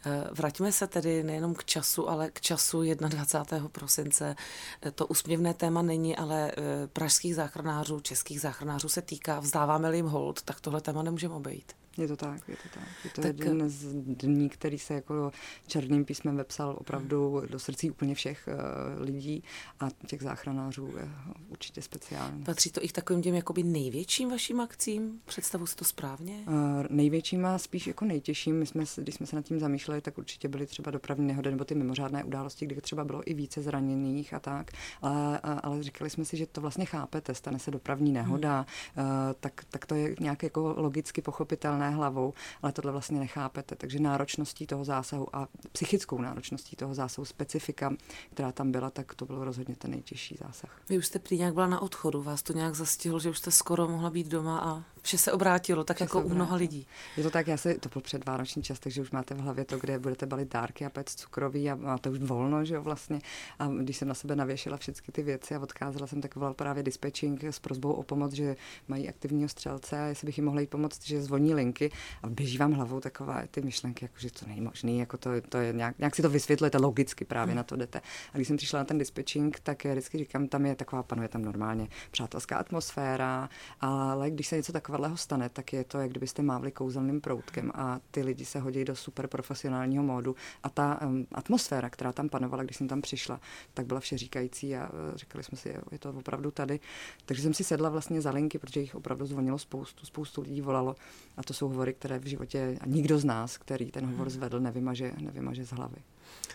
Eh, 0.06 0.30
vraťme 0.30 0.72
se 0.72 0.86
tedy 0.86 1.22
nejenom 1.22 1.54
k 1.54 1.64
času, 1.64 2.10
ale 2.10 2.30
k 2.30 2.40
času 2.40 2.82
21. 2.94 3.68
prosince. 3.68 4.36
Eh, 4.82 4.90
to 4.90 5.06
úsměvné 5.06 5.54
téma 5.54 5.82
není, 5.82 6.16
ale 6.16 6.50
eh, 6.50 6.86
pražských 6.86 7.34
záchranářů, 7.34 8.00
českých 8.00 8.40
záchranářů 8.40 8.88
se 8.88 9.02
týká. 9.02 9.40
Vzdáváme-li 9.40 9.98
jim 9.98 10.06
hold, 10.06 10.42
tak 10.42 10.60
tohle 10.60 10.80
téma 10.80 11.02
nemůžeme 11.02 11.34
obejít. 11.34 11.81
Je 11.98 12.08
to 12.08 12.16
tak, 12.16 12.48
je 12.48 12.56
to 12.56 12.68
tak. 12.74 12.88
Je 13.04 13.10
to 13.10 13.22
tak, 13.22 13.38
jeden 13.38 13.68
z 13.68 13.94
dní, 13.94 14.48
který 14.48 14.78
se 14.78 14.94
jako 14.94 15.32
černým 15.66 16.04
písmem 16.04 16.36
vepsal 16.36 16.76
opravdu 16.78 17.42
do 17.50 17.58
srdcí 17.58 17.90
úplně 17.90 18.14
všech 18.14 18.48
uh, 18.48 19.04
lidí 19.04 19.44
a 19.80 19.88
těch 20.06 20.22
záchranářů 20.22 20.86
je 20.96 21.08
určitě 21.48 21.82
speciální. 21.82 22.44
Patří 22.44 22.70
to 22.70 22.84
i 22.84 22.88
k 22.88 22.92
takovým 22.92 23.22
těm 23.22 23.34
jakoby 23.34 23.62
největším 23.62 24.30
vaším 24.30 24.60
akcím? 24.60 25.20
Představu 25.24 25.66
si 25.66 25.76
to 25.76 25.84
správně? 25.84 26.44
Uh, 26.46 26.54
největším 26.90 27.46
a 27.46 27.58
spíš 27.58 27.86
jako 27.86 28.04
nejtěžším. 28.04 28.58
My 28.58 28.66
jsme, 28.66 28.84
když 28.96 29.14
jsme 29.14 29.26
se 29.26 29.36
nad 29.36 29.44
tím 29.44 29.60
zamýšleli, 29.60 30.00
tak 30.00 30.18
určitě 30.18 30.48
byly 30.48 30.66
třeba 30.66 30.90
dopravní 30.90 31.26
nehody 31.26 31.50
nebo 31.50 31.64
ty 31.64 31.74
mimořádné 31.74 32.24
události, 32.24 32.66
kdy 32.66 32.80
třeba 32.80 33.04
bylo 33.04 33.30
i 33.30 33.34
více 33.34 33.62
zraněných 33.62 34.34
a 34.34 34.40
tak. 34.40 34.70
Ale, 35.02 35.38
ale 35.38 35.82
říkali 35.82 36.10
jsme 36.10 36.24
si, 36.24 36.36
že 36.36 36.46
to 36.46 36.60
vlastně 36.60 36.84
chápete, 36.84 37.34
stane 37.34 37.58
se 37.58 37.70
dopravní 37.70 38.12
nehoda, 38.12 38.66
hmm. 38.96 39.06
uh, 39.06 39.12
tak, 39.40 39.64
tak 39.70 39.86
to 39.86 39.94
je 39.94 40.16
nějak 40.20 40.42
jako 40.42 40.74
logicky 40.76 41.22
pochopitelné 41.22 41.81
zaměřené 41.82 41.96
hlavou, 41.96 42.34
ale 42.62 42.72
tohle 42.72 42.92
vlastně 42.92 43.18
nechápete. 43.20 43.76
Takže 43.76 43.98
náročností 43.98 44.66
toho 44.66 44.84
zásahu 44.84 45.36
a 45.36 45.48
psychickou 45.72 46.20
náročností 46.20 46.76
toho 46.76 46.94
zásahu, 46.94 47.24
specifika, 47.24 47.92
která 48.34 48.52
tam 48.52 48.72
byla, 48.72 48.90
tak 48.90 49.14
to 49.14 49.26
byl 49.26 49.44
rozhodně 49.44 49.76
ten 49.76 49.90
nejtěžší 49.90 50.36
zásah. 50.40 50.80
Vy 50.88 50.98
už 50.98 51.06
jste 51.06 51.18
prý 51.18 51.38
nějak 51.38 51.54
byla 51.54 51.66
na 51.66 51.82
odchodu, 51.82 52.22
vás 52.22 52.42
to 52.42 52.52
nějak 52.52 52.74
zastihlo, 52.74 53.20
že 53.20 53.30
už 53.30 53.38
jste 53.38 53.50
skoro 53.50 53.88
mohla 53.88 54.10
být 54.10 54.26
doma 54.26 54.60
a 54.60 54.84
vše 55.02 55.18
se 55.18 55.32
obrátilo, 55.32 55.84
tak 55.84 55.96
vše 55.96 56.04
jako 56.04 56.20
u 56.20 56.28
mnoha 56.28 56.56
lidí. 56.56 56.86
Je 57.16 57.22
to 57.22 57.30
tak, 57.30 57.46
já 57.46 57.56
se, 57.56 57.74
to 57.74 57.88
byl 57.88 58.02
předvánoční 58.02 58.62
čas, 58.62 58.78
takže 58.78 59.02
už 59.02 59.10
máte 59.10 59.34
v 59.34 59.38
hlavě 59.38 59.64
to, 59.64 59.78
kde 59.78 59.98
budete 59.98 60.26
balit 60.26 60.52
dárky 60.52 60.86
a 60.86 60.90
pec 60.90 61.14
cukroví 61.14 61.70
a 61.70 61.74
máte 61.74 62.10
už 62.10 62.18
volno, 62.18 62.64
že 62.64 62.74
jo, 62.74 62.82
vlastně. 62.82 63.20
A 63.58 63.66
když 63.66 63.96
jsem 63.96 64.08
na 64.08 64.14
sebe 64.14 64.36
navěšila 64.36 64.76
všechny 64.76 65.12
ty 65.12 65.22
věci 65.22 65.54
a 65.54 65.60
odkázala 65.60 66.06
jsem, 66.06 66.20
tak 66.20 66.36
volal 66.36 66.54
právě 66.54 66.82
dispatching 66.82 67.44
s 67.44 67.58
prozbou 67.58 67.92
o 67.92 68.02
pomoc, 68.02 68.32
že 68.32 68.56
mají 68.88 69.08
aktivního 69.08 69.48
střelce 69.48 70.00
a 70.00 70.04
jestli 70.04 70.26
bych 70.26 70.38
jim 70.38 70.44
mohla 70.44 70.60
jít 70.60 70.70
pomoct, 70.70 71.06
že 71.06 71.22
zvoní 71.22 71.54
linky 71.54 71.90
a 72.22 72.28
běží 72.28 72.58
vám 72.58 72.72
hlavou 72.72 73.00
taková 73.00 73.42
ty 73.50 73.62
myšlenky, 73.62 74.04
jako, 74.04 74.14
že 74.18 74.30
to 74.30 74.46
není 74.46 74.60
možné, 74.60 74.92
jako 74.92 75.16
to, 75.16 75.30
to 75.48 75.58
je 75.58 75.72
nějak, 75.72 75.98
nějak, 75.98 76.16
si 76.16 76.22
to 76.22 76.30
vysvětlujete 76.30 76.78
logicky, 76.78 77.24
právě 77.24 77.52
hmm. 77.52 77.56
na 77.56 77.62
to 77.62 77.76
jdete. 77.76 78.00
A 78.32 78.36
když 78.36 78.48
jsem 78.48 78.56
přišla 78.56 78.78
na 78.78 78.84
ten 78.84 78.98
dispatching, 78.98 79.60
tak 79.60 79.84
já 79.84 79.92
vždycky 79.92 80.18
říkám, 80.18 80.48
tam 80.48 80.66
je 80.66 80.74
taková, 80.74 81.02
panuje 81.02 81.28
tam 81.28 81.42
normálně 81.42 81.88
přátelská 82.10 82.56
atmosféra, 82.56 83.48
ale 83.80 84.30
když 84.30 84.46
se 84.46 84.56
něco 84.56 84.72
takového 84.72 84.91
stane, 85.14 85.48
tak 85.48 85.72
je 85.72 85.84
to, 85.84 85.98
jak 85.98 86.10
kdybyste 86.10 86.42
mávli 86.42 86.72
kouzelným 86.72 87.20
proutkem 87.20 87.72
a 87.74 88.00
ty 88.10 88.22
lidi 88.22 88.44
se 88.44 88.60
hodí 88.60 88.84
do 88.84 88.96
super 88.96 89.26
profesionálního 89.26 90.02
módu 90.02 90.36
a 90.62 90.68
ta 90.68 91.00
um, 91.02 91.26
atmosféra, 91.32 91.90
která 91.90 92.12
tam 92.12 92.28
panovala, 92.28 92.62
když 92.62 92.76
jsem 92.76 92.88
tam 92.88 93.02
přišla, 93.02 93.40
tak 93.74 93.86
byla 93.86 94.00
vše 94.00 94.18
říkající 94.18 94.76
a 94.76 94.90
uh, 94.90 95.16
říkali 95.16 95.44
jsme 95.44 95.58
si, 95.58 95.74
je 95.92 95.98
to 95.98 96.10
opravdu 96.10 96.50
tady. 96.50 96.80
Takže 97.24 97.42
jsem 97.42 97.54
si 97.54 97.64
sedla 97.64 97.88
vlastně 97.88 98.20
za 98.20 98.30
linky, 98.30 98.58
protože 98.58 98.80
jich 98.80 98.94
opravdu 98.94 99.26
zvonilo 99.26 99.58
spoustu, 99.58 100.06
spoustu 100.06 100.40
lidí 100.40 100.60
volalo 100.60 100.96
a 101.36 101.42
to 101.42 101.54
jsou 101.54 101.68
hovory, 101.68 101.94
které 101.94 102.18
v 102.18 102.26
životě 102.26 102.78
a 102.80 102.86
nikdo 102.86 103.18
z 103.18 103.24
nás, 103.24 103.58
který 103.58 103.90
ten 103.90 104.06
hovor 104.06 104.26
hmm. 104.26 104.30
zvedl, 104.30 104.60
nevymaže, 104.60 105.12
nevymaže 105.20 105.66
z 105.66 105.70
hlavy. 105.70 105.96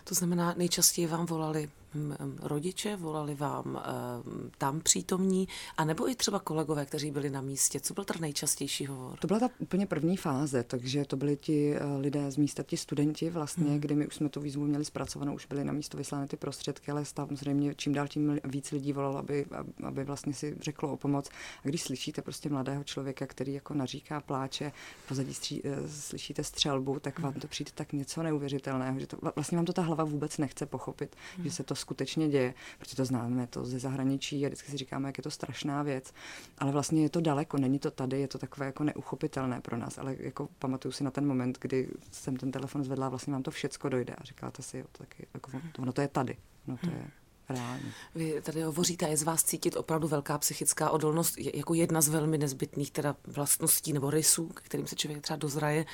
To 0.04 0.14
znamená, 0.14 0.54
nejčastěji 0.56 1.06
vám 1.06 1.26
volali 1.26 1.70
rodiče, 2.42 2.96
volali 2.96 3.34
vám 3.34 3.82
tam 4.58 4.80
přítomní, 4.80 5.48
anebo 5.76 6.10
i 6.10 6.14
třeba 6.14 6.38
kolegové, 6.38 6.86
kteří 6.86 7.10
byli 7.10 7.30
na 7.30 7.40
místě. 7.40 7.80
Co 7.80 7.94
byl 7.94 8.04
ten 8.04 8.16
nejčastější 8.20 8.86
hovor? 8.86 9.18
To 9.18 9.26
byla 9.26 9.40
ta 9.40 9.48
úplně 9.58 9.86
první 9.86 10.16
fáze, 10.16 10.62
takže 10.62 11.04
to 11.04 11.16
byli 11.16 11.36
ti 11.36 11.74
eh, 11.74 11.96
lidé 11.98 12.30
z 12.30 12.36
místa, 12.36 12.62
ti 12.62 12.76
studenti 12.76 13.30
vlastně, 13.30 13.70
hmm. 13.70 13.80
kdy 13.80 13.94
my 13.94 14.06
už 14.06 14.14
jsme 14.14 14.28
tu 14.28 14.40
výzvu 14.40 14.64
měli 14.64 14.84
zpracovanou, 14.84 15.34
už 15.34 15.46
byly 15.46 15.64
na 15.64 15.72
místo 15.72 15.96
vyslány 15.96 16.26
ty 16.26 16.36
prostředky, 16.36 16.90
ale 16.90 17.04
samozřejmě 17.04 17.74
čím 17.74 17.92
dál 17.92 18.08
tím 18.08 18.40
víc 18.44 18.70
lidí 18.70 18.92
volalo, 18.92 19.18
aby, 19.18 19.46
aby 19.84 20.04
vlastně 20.04 20.34
si 20.34 20.56
řeklo 20.60 20.92
o 20.92 20.96
pomoc. 20.96 21.28
A 21.64 21.68
když 21.68 21.82
slyšíte 21.82 22.22
prostě 22.22 22.48
mladého 22.48 22.84
člověka, 22.84 23.26
který 23.26 23.52
jako 23.52 23.74
naříká, 23.74 24.20
pláče, 24.20 24.72
pozadí 25.08 25.34
stří, 25.34 25.62
eh, 25.64 25.88
slyšíte 25.88 26.44
střelbu, 26.44 27.00
tak 27.00 27.18
vám 27.18 27.32
hmm. 27.32 27.40
to 27.40 27.48
přijde 27.48 27.70
tak 27.74 27.92
něco 27.92 28.22
neuvěřitelného, 28.22 29.00
že 29.00 29.06
to, 29.06 29.16
vlastně 29.34 29.56
vám 29.56 29.64
to 29.64 29.72
ta 29.72 29.82
hlava 29.82 30.04
vůbec 30.04 30.38
nechce 30.38 30.66
pochopit, 30.66 31.16
hmm. 31.36 31.44
že 31.44 31.50
se 31.50 31.62
to 31.62 31.74
skutečně 31.78 32.28
děje, 32.28 32.54
protože 32.78 32.96
to 32.96 33.04
známe 33.04 33.46
to 33.46 33.64
ze 33.64 33.78
zahraničí 33.78 34.44
a 34.44 34.48
vždycky 34.48 34.70
si 34.70 34.76
říkáme, 34.76 35.08
jak 35.08 35.18
je 35.18 35.22
to 35.22 35.30
strašná 35.30 35.82
věc, 35.82 36.12
ale 36.58 36.72
vlastně 36.72 37.02
je 37.02 37.08
to 37.08 37.20
daleko, 37.20 37.58
není 37.58 37.78
to 37.78 37.90
tady, 37.90 38.20
je 38.20 38.28
to 38.28 38.38
takové 38.38 38.66
jako 38.66 38.84
neuchopitelné 38.84 39.60
pro 39.60 39.76
nás, 39.76 39.98
ale 39.98 40.16
jako 40.18 40.48
pamatuju 40.58 40.92
si 40.92 41.04
na 41.04 41.10
ten 41.10 41.26
moment, 41.26 41.58
kdy 41.60 41.88
jsem 42.12 42.36
ten 42.36 42.50
telefon 42.50 42.84
zvedla 42.84 43.08
vlastně 43.08 43.32
vám 43.32 43.42
to 43.42 43.50
všecko 43.50 43.88
dojde 43.88 44.14
a 44.14 44.24
říkáte 44.24 44.62
si, 44.62 44.78
jo, 44.78 44.84
to 44.92 44.98
taky, 44.98 45.26
jako, 45.34 45.50
ono 45.78 45.92
to 45.92 46.00
je 46.00 46.08
tady, 46.08 46.36
no 46.66 46.76
to 46.76 46.86
je 46.86 47.10
reálně. 47.48 47.92
Vy 48.14 48.42
tady 48.42 48.62
hovoříte, 48.62 49.08
je 49.08 49.16
z 49.16 49.22
vás 49.22 49.44
cítit 49.44 49.76
opravdu 49.76 50.08
velká 50.08 50.38
psychická 50.38 50.90
odolnost 50.90 51.38
jako 51.38 51.74
jedna 51.74 52.00
z 52.00 52.08
velmi 52.08 52.38
nezbytných 52.38 52.90
teda 52.90 53.16
vlastností 53.26 53.92
nebo 53.92 54.10
rysů, 54.10 54.48
kterým 54.54 54.86
se 54.86 54.96
člověk 54.96 55.22
třeba 55.22 55.36
dozraje. 55.36 55.86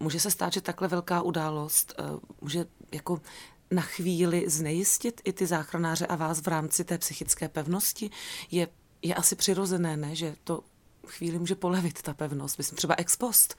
Může 0.00 0.20
se 0.20 0.30
stát, 0.30 0.52
že 0.52 0.60
takhle 0.60 0.88
velká 0.88 1.22
událost 1.22 1.94
eh, 1.98 2.02
může 2.40 2.66
jako 2.92 3.20
na 3.70 3.82
chvíli 3.82 4.44
znejistit 4.46 5.20
i 5.24 5.32
ty 5.32 5.46
záchranáře 5.46 6.06
a 6.06 6.16
vás 6.16 6.40
v 6.40 6.48
rámci 6.48 6.84
té 6.84 6.98
psychické 6.98 7.48
pevnosti? 7.48 8.10
Je, 8.50 8.68
je 9.02 9.14
asi 9.14 9.36
přirozené, 9.36 9.96
ne, 9.96 10.14
že 10.14 10.36
to 10.44 10.64
chvíli 11.06 11.38
může 11.38 11.54
polevit 11.54 12.02
ta 12.02 12.14
pevnost, 12.14 12.58
myslím 12.58 12.76
třeba 12.76 12.94
ex 12.98 13.16
post. 13.16 13.56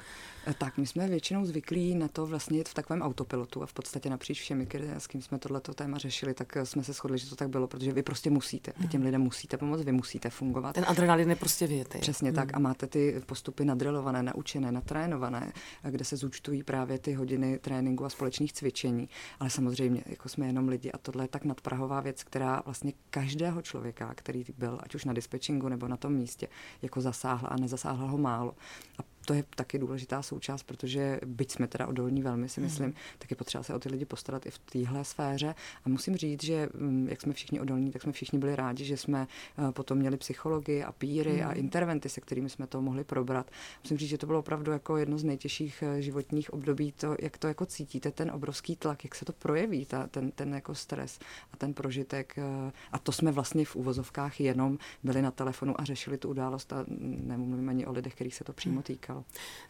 Eh, 0.48 0.54
tak, 0.54 0.78
my 0.78 0.88
jsme 0.88 1.08
většinou 1.08 1.46
zvyklí 1.46 1.96
na 1.96 2.08
to 2.08 2.26
vlastně 2.26 2.58
jít 2.58 2.70
v 2.70 2.74
takovém 2.74 3.02
autopilotu 3.02 3.64
a 3.64 3.66
v 3.66 3.74
podstatě 3.74 4.10
napříč 4.10 4.42
všemi, 4.42 4.68
s 4.98 5.08
kým 5.08 5.22
jsme 5.22 5.40
tohleto 5.40 5.74
téma 5.74 5.98
řešili, 5.98 6.34
tak 6.34 6.58
eh, 6.58 6.66
jsme 6.66 6.84
se 6.84 6.94
shodli, 6.94 7.18
že 7.18 7.30
to 7.30 7.36
tak 7.36 7.50
bylo, 7.50 7.68
protože 7.68 7.92
vy 7.92 8.04
prostě 8.04 8.30
musíte, 8.30 8.74
vy 8.78 8.88
těm 8.88 9.04
lidem 9.04 9.22
musíte 9.22 9.58
pomoct, 9.58 9.82
vy 9.82 9.92
musíte 9.92 10.30
fungovat. 10.30 10.74
Ten 10.74 10.86
adrenalin 10.88 11.30
je 11.30 11.36
prostě 11.36 11.68
věty. 11.68 12.00
Přesně 12.00 12.30
hmm. 12.30 12.36
tak 12.36 12.56
a 12.56 12.60
máte 12.60 12.88
ty 12.88 13.22
postupy 13.26 13.66
nadrilované, 13.66 14.24
naučené, 14.24 14.72
natrénované, 14.72 15.54
eh, 15.84 15.92
kde 15.92 16.06
se 16.06 16.18
zúčtují 16.18 16.64
právě 16.64 17.00
ty 17.00 17.14
hodiny 17.14 17.60
tréninku 17.60 18.06
a 18.06 18.10
společných 18.10 18.54
cvičení. 18.54 19.10
Ale 19.40 19.50
samozřejmě, 19.50 20.04
jako 20.06 20.30
jsme 20.30 20.48
jenom 20.48 20.68
lidi 20.68 20.92
a 20.92 20.98
tohle 20.98 21.24
je 21.24 21.28
tak 21.28 21.46
nadprahová 21.46 22.02
věc, 22.02 22.24
která 22.24 22.62
vlastně 22.66 22.94
každého 23.10 23.62
člověka, 23.62 24.14
který 24.16 24.46
byl 24.58 24.80
ať 24.84 24.96
už 24.96 25.06
na 25.06 25.14
dispečingu 25.14 25.70
nebo 25.70 25.88
na 25.88 25.98
tom 25.98 26.14
místě, 26.14 26.48
jako 26.82 27.02
zasáhla 27.36 27.48
a 27.50 27.58
nezasáhla 27.58 28.08
ho 28.08 28.18
málo. 28.18 28.56
A 28.98 29.04
to 29.26 29.34
je 29.34 29.44
taky 29.56 29.80
důležitá 29.80 30.22
součást, 30.22 30.64
protože 30.64 31.20
byť 31.26 31.52
jsme 31.52 31.68
teda 31.68 31.88
odolní 31.88 32.22
velmi, 32.22 32.50
si 32.50 32.62
myslím, 32.62 32.88
mm. 32.88 32.94
tak 33.20 33.32
je 33.32 33.38
potřeba 33.38 33.64
se 33.64 33.74
o 33.74 33.80
ty 33.80 33.90
lidi 33.90 34.06
postarat 34.06 34.46
i 34.46 34.52
v 34.52 34.58
téhle 34.58 35.06
sféře. 35.06 35.56
A 35.86 35.90
musím 35.90 36.16
říct, 36.16 36.44
že 36.44 36.70
mm, 36.74 37.08
jak 37.10 37.22
jsme 37.22 37.34
všichni 37.34 37.60
odolní, 37.60 37.92
tak 37.92 38.02
jsme 38.02 38.12
všichni 38.12 38.40
byli 38.40 38.56
rádi, 38.56 38.86
že 38.86 38.98
jsme 38.98 39.28
uh, 39.58 39.72
potom 39.72 39.98
měli 39.98 40.18
psychologii 40.18 40.84
a 40.84 40.92
píry 40.92 41.42
mm. 41.42 41.48
a 41.48 41.54
interventy, 41.54 42.10
se 42.10 42.22
kterými 42.22 42.50
jsme 42.50 42.68
to 42.68 42.82
mohli 42.82 43.04
probrat. 43.04 43.52
Musím 43.84 43.98
říct, 43.98 44.10
že 44.10 44.18
to 44.18 44.26
bylo 44.26 44.40
opravdu 44.40 44.72
jako 44.72 44.98
jedno 44.98 45.18
z 45.18 45.24
nejtěžších 45.24 45.84
uh, 45.88 46.00
životních 46.00 46.54
období, 46.54 46.92
to, 46.92 47.16
jak 47.20 47.38
to 47.38 47.48
jako 47.48 47.66
cítíte, 47.66 48.12
ten 48.12 48.32
obrovský 48.32 48.76
tlak, 48.76 49.04
jak 49.04 49.16
se 49.16 49.26
to 49.26 49.34
projeví, 49.34 49.86
ta, 49.86 50.08
ten, 50.08 50.32
ten 50.32 50.54
jako 50.54 50.76
stres 50.76 51.20
a 51.54 51.58
ten 51.58 51.74
prožitek. 51.74 52.36
Uh, 52.38 52.72
a 52.92 53.00
to 53.00 53.12
jsme 53.12 53.32
vlastně 53.32 53.66
v 53.66 53.76
úvozovkách 53.76 54.40
jenom 54.42 54.78
byli 55.04 55.22
na 55.22 55.32
telefonu 55.32 55.82
a 55.82 55.84
řešili 55.84 56.18
tu 56.18 56.30
událost 56.30 56.74
a 56.74 56.86
nemluvím 56.88 57.70
ani 57.70 57.86
o 57.86 57.92
lidech, 57.92 58.16
kterých 58.16 58.36
se 58.36 58.44
to 58.44 58.54
přímo 58.54 58.82
týkalo. 58.82 59.15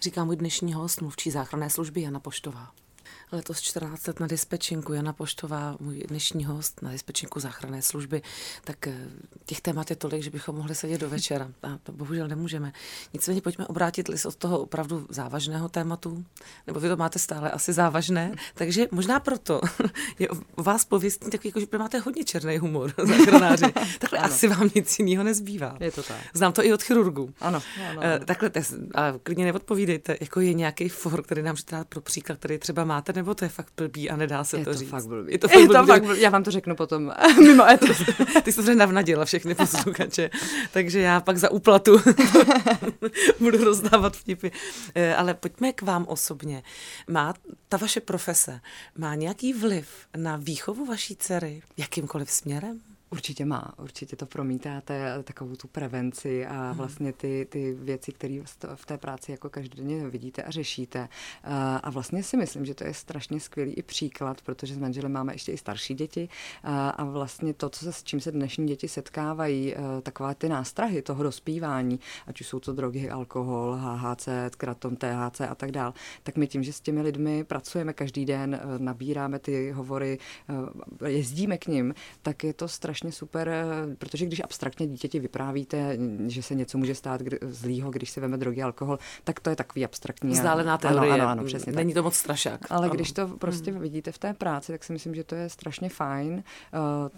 Říká 0.02 0.24
můj 0.26 0.36
dnešní 0.36 0.74
host, 0.74 1.02
mluvčí 1.02 1.32
záchranné 1.32 1.70
služby 1.70 2.02
Jana 2.02 2.20
Poštová. 2.20 2.72
Letos 3.32 3.62
14 3.62 4.08
let 4.08 4.20
na 4.20 4.28
dispečinku 4.28 4.94
Jana 4.94 5.14
Poštová, 5.14 5.78
můj 5.80 6.04
dnešní 6.08 6.46
host 6.46 6.82
na 6.82 6.92
dispečinku 6.92 7.40
záchranné 7.40 7.82
služby, 7.82 8.22
tak 8.64 8.88
eh, 8.88 8.94
těch 9.46 9.62
témat 9.62 9.90
je 9.90 9.96
tolik, 9.96 10.24
že 10.24 10.30
bychom 10.30 10.56
mohli 10.56 10.76
sedět 10.76 11.02
do 11.02 11.10
večera 11.10 11.52
a 11.64 11.78
to 11.84 11.92
bohužel 11.92 12.28
nemůžeme. 12.28 12.74
Nicméně 13.14 13.42
pojďme 13.42 13.68
obrátit 13.68 14.08
list 14.08 14.26
od 14.26 14.36
toho 14.36 14.60
opravdu 14.60 15.08
závažného 15.10 15.70
tématu, 15.70 16.26
nebo 16.68 16.80
vy 16.80 16.90
to 16.90 16.98
máte 16.98 17.20
stále 17.20 17.52
asi 17.52 17.74
závažné, 17.74 18.36
takže 18.54 18.88
možná 18.92 19.20
proto 19.20 19.62
je 20.20 20.30
u 20.58 20.64
vás 20.64 20.86
pověstný 20.86 21.32
takový, 21.32 21.50
jako, 21.50 21.60
že 21.60 21.78
máte 21.78 22.00
hodně 22.00 22.24
černý 22.24 22.58
humor, 22.58 22.94
záchranáři. 23.08 23.66
Takhle 24.00 24.20
ano. 24.20 24.34
asi 24.34 24.48
vám 24.48 24.70
nic 24.76 25.00
jiného 25.00 25.24
nezbývá. 25.24 25.78
Je 25.80 25.92
to 25.92 26.04
tak. 26.04 26.18
Znám 26.34 26.54
to 26.54 26.66
i 26.66 26.74
od 26.74 26.84
chirurgů. 26.84 27.34
Ano. 27.40 27.62
ano, 27.90 28.02
eh, 28.04 28.16
ano. 28.16 28.26
Takhle, 28.26 28.52
a 28.96 29.14
klidně 29.24 29.46
neodpovídejte, 29.46 30.18
jako 30.22 30.40
je 30.40 30.54
nějaký 30.54 30.90
for, 30.90 31.24
který 31.24 31.42
nám 31.42 31.54
můžete 31.54 31.84
pro 31.90 32.02
příklad, 32.02 32.40
který 32.40 32.58
třeba 32.58 32.84
máte 32.84 33.14
nebo 33.15 33.36
to 33.36 33.45
je 33.45 33.49
fakt 33.49 33.73
blbý 33.78 34.10
a 34.10 34.15
nedá 34.15 34.43
se 34.43 34.58
je 34.58 34.65
to, 34.65 34.71
to 34.71 34.78
říct? 34.78 34.89
Fakt 34.89 35.08
blbý. 35.08 35.32
Je 35.32 35.38
to 35.38 35.47
fakt, 35.47 35.60
je 35.60 35.67
blbý. 35.67 35.80
To 35.80 35.86
fakt 35.86 36.04
blbý. 36.04 36.21
Já 36.21 36.30
vám 36.30 36.43
to 36.43 36.51
řeknu 36.51 36.75
potom 36.75 37.13
mimo 37.43 37.69
eto. 37.69 37.88
Ty 38.43 38.51
jsi 38.51 38.63
to 38.63 38.75
navnadila 38.75 39.25
všechny 39.25 39.56
posluchače, 39.56 40.30
takže 40.71 40.99
já 40.99 41.19
pak 41.19 41.38
za 41.38 41.51
úplatu 41.51 41.97
budu 43.39 43.63
rozdávat 43.63 44.17
vtipy. 44.17 44.47
Eh, 44.95 45.15
ale 45.15 45.34
pojďme 45.34 45.73
k 45.73 45.82
vám 45.82 46.06
osobně. 46.08 46.63
Má 47.08 47.34
ta 47.69 47.78
vaše 47.78 47.99
profese, 47.99 48.60
má 48.97 49.15
nějaký 49.15 49.54
vliv 49.54 49.88
na 50.17 50.38
výchovu 50.38 50.86
vaší 50.86 51.15
dcery 51.15 51.62
jakýmkoliv 51.78 52.32
směrem? 52.32 52.95
Určitě 53.10 53.46
má, 53.46 53.74
určitě 53.78 54.15
to 54.15 54.26
promítáte, 54.26 55.24
takovou 55.24 55.56
tu 55.56 55.68
prevenci 55.68 56.46
a 56.46 56.68
hmm. 56.68 56.78
vlastně 56.78 57.13
ty, 57.13 57.48
ty 57.50 57.74
věci, 57.74 58.12
které 58.12 58.39
v 58.76 58.86
té 58.86 58.98
práci 58.98 59.32
jako 59.32 59.50
každodenně 59.50 60.10
vidíte 60.10 60.44
a 60.44 60.52
řešíte. 60.52 61.10
A 61.84 61.89
vlastně 61.89 62.24
si 62.24 62.38
myslím, 62.38 62.65
že 62.65 62.76
to 62.76 62.84
je 62.84 62.94
strašně 62.94 63.39
skvělý 63.39 63.74
i 63.74 63.84
příklad, 63.84 64.41
protože 64.41 64.76
s 64.76 64.78
manželem 64.78 65.12
máme 65.12 65.34
ještě 65.34 65.52
i 65.52 65.58
starší 65.58 65.94
děti 65.94 66.30
a 66.63 67.04
vlastně 67.04 67.54
to, 67.54 67.70
co 67.70 67.86
se, 67.86 67.94
s 67.94 68.04
čím 68.04 68.20
se 68.20 68.32
dnešní 68.32 68.68
děti 68.68 68.88
setkávají, 68.88 69.76
takové 70.04 70.36
ty 70.36 70.50
nástrahy 70.50 71.02
toho 71.02 71.24
dospívání, 71.24 72.00
ať 72.28 72.41
už 72.41 72.48
jsou 72.48 72.60
to 72.60 72.74
drogy, 72.74 73.10
alkohol, 73.10 73.76
HHC, 73.76 74.28
kratom, 74.58 74.96
THC 74.96 75.41
a 75.41 75.56
tak 75.56 75.72
dál, 75.72 75.94
tak 76.24 76.36
my 76.36 76.48
tím, 76.48 76.63
že 76.63 76.74
s 76.74 76.82
těmi 76.82 77.02
lidmi 77.02 77.44
pracujeme 77.44 77.94
každý 77.94 78.26
den, 78.26 78.62
nabíráme 78.78 79.39
ty 79.39 79.72
hovory, 79.72 80.18
jezdíme 81.06 81.58
k 81.58 81.68
ním, 81.68 81.94
tak 82.22 82.44
je 82.44 82.54
to 82.54 82.68
strašně 82.68 82.95
strašně 82.96 83.12
super, 83.12 83.50
eh, 83.50 83.96
protože 83.96 84.26
když 84.26 84.42
abstraktně 84.44 84.88
dítěti 84.88 85.20
vyprávíte, 85.20 85.98
že 86.28 86.44
se 86.44 86.56
něco 86.56 86.78
může 86.78 86.96
stát 86.96 87.22
zlýho, 87.42 87.92
když 87.92 88.10
si 88.10 88.20
veme 88.20 88.38
drogy, 88.38 88.62
alkohol, 88.62 89.00
tak 89.24 89.40
to 89.40 89.50
je 89.50 89.56
takový 89.56 89.86
abstraktní. 89.86 90.32
Vzdálená 90.32 90.78
teorie. 90.78 91.14
Ano, 91.14 91.24
ano, 91.24 91.32
ano 91.32 91.44
přesně 91.44 91.72
Není 91.72 91.94
tak. 91.94 92.00
to 92.00 92.04
moc 92.04 92.16
strašák. 92.16 92.72
Ale 92.72 92.86
ano. 92.86 92.96
když 92.96 93.12
to 93.12 93.28
prostě 93.28 93.72
hmm. 93.72 93.82
vidíte 93.82 94.12
v 94.12 94.18
té 94.18 94.34
práci, 94.34 94.72
tak 94.72 94.84
si 94.84 94.94
myslím, 94.94 95.16
že 95.16 95.24
to 95.24 95.36
je 95.36 95.50
strašně 95.50 95.90
fajn 95.90 96.34
uh, 96.34 96.40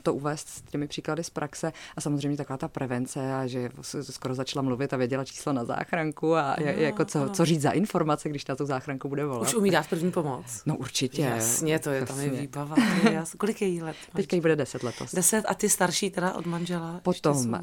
to 0.04 0.14
uvést 0.14 0.48
s 0.48 0.62
těmi 0.62 0.88
příklady 0.88 1.24
z 1.24 1.30
praxe 1.30 1.74
a 1.98 2.02
samozřejmě 2.02 2.38
taková 2.38 2.58
ta 2.58 2.68
prevence 2.68 3.34
a 3.34 3.48
že 3.48 3.70
skoro 4.02 4.36
začala 4.36 4.64
mluvit 4.64 4.94
a 4.94 4.98
věděla 4.98 5.26
číslo 5.26 5.54
na 5.54 5.66
záchranku 5.66 6.36
a 6.36 6.52
ano, 6.52 6.68
jako 6.68 7.06
co, 7.06 7.30
co 7.30 7.46
říct 7.46 7.62
za 7.62 7.72
informace, 7.72 8.30
když 8.30 8.46
na 8.46 8.56
tu 8.56 8.66
záchranku 8.66 9.10
bude 9.10 9.26
volat. 9.26 9.42
Už 9.42 9.54
umí 9.54 9.72
dát 9.72 9.88
první 9.88 10.12
pomoc. 10.12 10.46
No 10.66 10.78
určitě. 10.78 11.22
Jasně, 11.22 11.80
to 11.80 11.90
je 11.90 12.00
jasně. 12.00 12.16
tam 12.16 12.24
je 12.24 12.42
výbava. 12.42 12.76
Kolik 13.38 13.62
je 13.62 13.68
jí 13.68 13.82
let? 13.82 13.96
Teďka 14.16 14.36
jí 14.36 14.42
bude 14.42 14.56
10 14.56 14.84
letos. 14.84 15.16
10 15.16 15.46
a 15.48 15.54
ty 15.54 15.67
starší 15.70 16.10
teda 16.10 16.34
od 16.34 16.46
manžela? 16.46 17.00
Potom 17.04 17.54
uh, 17.54 17.60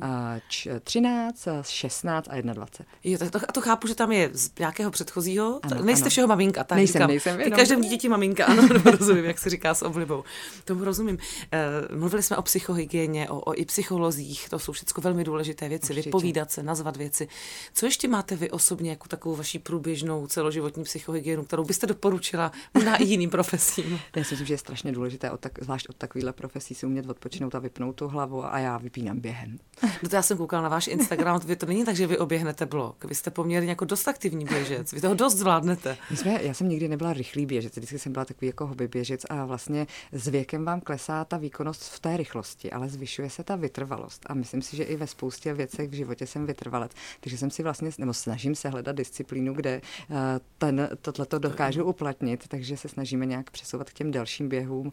č, 0.48 0.80
13, 0.80 1.48
16 1.62 2.28
a 2.30 2.40
21. 2.40 2.86
Jo, 3.04 3.18
to, 3.30 3.38
a 3.48 3.52
to 3.52 3.60
chápu, 3.60 3.86
že 3.86 3.94
tam 3.94 4.12
je 4.12 4.30
z 4.32 4.50
nějakého 4.58 4.90
předchozího. 4.90 5.60
Ano, 5.62 5.82
Nejste 5.82 6.04
ano. 6.04 6.10
všeho 6.10 6.28
maminka, 6.28 6.64
tak 6.64 6.76
nejsem, 6.76 6.92
říkám. 6.92 7.08
Nejsem, 7.08 7.40
Ty 7.42 7.50
každém 7.50 7.82
dítěti 7.82 8.08
maminka, 8.08 8.44
ano, 8.46 8.68
rozumím, 8.84 9.24
jak 9.24 9.38
se 9.38 9.50
říká 9.50 9.74
s 9.74 9.82
oblibou. 9.82 10.24
Tomu 10.64 10.84
rozumím. 10.84 11.18
Uh, 11.90 11.96
mluvili 11.98 12.22
jsme 12.22 12.36
o 12.36 12.42
psychohygieně, 12.42 13.28
o, 13.28 13.40
o 13.40 13.54
i 13.54 13.64
psycholozích, 13.64 14.48
to 14.48 14.58
jsou 14.58 14.72
všechno 14.72 15.00
velmi 15.02 15.24
důležité 15.24 15.68
věci, 15.68 15.92
Určitě. 15.92 16.08
vypovídat 16.08 16.50
se, 16.50 16.62
nazvat 16.62 16.96
věci. 16.96 17.28
Co 17.74 17.86
ještě 17.86 18.08
máte 18.08 18.36
vy 18.36 18.50
osobně 18.50 18.90
jako 18.90 19.08
takovou 19.08 19.36
vaší 19.36 19.58
průběžnou 19.58 20.26
celoživotní 20.26 20.84
psychohygienu, 20.84 21.44
kterou 21.44 21.64
byste 21.64 21.86
doporučila 21.86 22.52
možná 22.74 22.96
i 22.96 23.04
jiným 23.04 23.30
profesím? 23.30 24.00
Já 24.16 24.24
si 24.24 24.32
myslím, 24.34 24.46
že 24.46 24.54
je 24.54 24.58
strašně 24.58 24.92
důležité, 24.92 25.30
od 25.30 25.40
tak, 25.40 25.52
zvlášť 25.60 25.88
od 25.88 25.96
takovýchhle 25.96 26.32
profesí 26.32 26.74
si 26.74 26.86
umět 26.86 27.10
odpočinout 27.10 27.54
a 27.54 27.58
vypnout 27.58 27.93
tu 27.94 28.08
hlavu 28.08 28.44
a 28.44 28.58
já 28.58 28.78
vypínám 28.78 29.20
během. 29.20 29.58
No 30.02 30.08
to 30.08 30.16
já 30.16 30.22
jsem 30.22 30.36
koukal 30.36 30.62
na 30.62 30.68
váš 30.68 30.86
Instagram, 30.86 31.40
vy 31.44 31.56
to 31.56 31.66
není 31.66 31.84
tak, 31.84 31.96
že 31.96 32.06
vy 32.06 32.18
oběhnete 32.18 32.66
blok. 32.66 33.04
Vy 33.04 33.14
jste 33.14 33.30
poměrně 33.30 33.68
jako 33.68 33.84
dost 33.84 34.08
aktivní 34.08 34.44
běžec. 34.44 34.92
Vy 34.92 35.00
toho 35.00 35.14
dost 35.14 35.36
zvládnete. 35.36 35.96
My 36.10 36.16
jsme, 36.16 36.42
já 36.42 36.54
jsem 36.54 36.68
nikdy 36.68 36.88
nebyla 36.88 37.12
rychlý 37.12 37.46
běžec, 37.46 37.76
vždycky 37.76 37.98
jsem 37.98 38.12
byla 38.12 38.24
takový 38.24 38.46
jako 38.46 38.66
hobby 38.66 38.88
běžec 38.88 39.24
a 39.30 39.44
vlastně 39.44 39.86
s 40.12 40.28
věkem 40.28 40.64
vám 40.64 40.80
klesá 40.80 41.24
ta 41.24 41.36
výkonnost 41.36 41.82
v 41.82 42.00
té 42.00 42.16
rychlosti, 42.16 42.72
ale 42.72 42.88
zvyšuje 42.88 43.30
se 43.30 43.44
ta 43.44 43.56
vytrvalost. 43.56 44.26
A 44.26 44.34
myslím 44.34 44.62
si, 44.62 44.76
že 44.76 44.84
i 44.84 44.96
ve 44.96 45.06
spoustě 45.06 45.54
věcech 45.54 45.90
v 45.90 45.94
životě 45.94 46.26
jsem 46.26 46.46
vytrvalec. 46.46 46.92
Takže 47.20 47.38
jsem 47.38 47.50
si 47.50 47.62
vlastně, 47.62 47.90
nebo 47.98 48.14
snažím 48.14 48.54
se 48.54 48.68
hledat 48.68 48.96
disciplínu, 48.96 49.54
kde 49.54 49.80
uh, 50.10 50.16
ten, 50.58 50.88
tohleto 51.00 51.38
dokážu 51.38 51.84
uplatnit, 51.84 52.48
takže 52.48 52.76
se 52.76 52.88
snažíme 52.88 53.26
nějak 53.26 53.50
přesouvat 53.50 53.90
k 53.90 53.92
těm 53.92 54.10
dalším 54.10 54.48
běhům, 54.48 54.86
uh, 54.86 54.92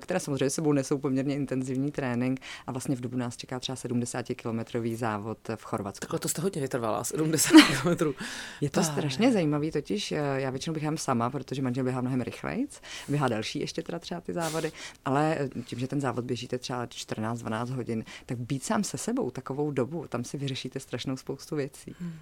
které 0.00 0.20
samozřejmě 0.20 0.50
sebou 0.50 0.72
nesou 0.72 0.98
poměrně 0.98 1.34
intenzivní 1.34 1.90
trénink 1.90 2.37
a 2.66 2.72
vlastně 2.72 2.96
v 2.96 3.00
Dubu 3.00 3.16
nás 3.16 3.36
čeká 3.36 3.60
třeba 3.60 3.76
70-kilometrový 3.76 4.96
závod 4.96 5.38
v 5.56 5.64
Chorvatsku. 5.64 6.00
Takhle 6.00 6.18
to 6.18 6.28
jste 6.28 6.42
hodně 6.42 6.62
vytrvala, 6.62 7.04
70 7.04 7.52
kilometrů. 7.66 8.14
Je 8.60 8.70
to 8.70 8.82
strašně 8.82 9.32
zajímavý, 9.32 9.70
totiž 9.70 10.10
já 10.36 10.50
většinou 10.50 10.74
běhám 10.74 10.96
sama, 10.96 11.30
protože 11.30 11.62
manžel 11.62 11.84
běhá 11.84 12.00
mnohem 12.00 12.20
rychleji, 12.20 12.68
běhá 13.08 13.28
další 13.28 13.60
ještě 13.60 13.82
teda 13.82 13.98
třeba 13.98 14.20
ty 14.20 14.32
závody, 14.32 14.72
ale 15.04 15.48
tím, 15.64 15.78
že 15.78 15.86
ten 15.88 16.00
závod 16.00 16.24
běžíte 16.24 16.58
třeba 16.58 16.86
14-12 16.86 17.74
hodin, 17.74 18.04
tak 18.26 18.38
být 18.38 18.64
sám 18.64 18.84
se 18.84 18.98
sebou 18.98 19.30
takovou 19.30 19.70
dobu, 19.70 20.06
tam 20.08 20.24
si 20.24 20.38
vyřešíte 20.38 20.80
strašnou 20.80 21.16
spoustu 21.16 21.56
věcí. 21.56 21.94
Hmm. 22.00 22.12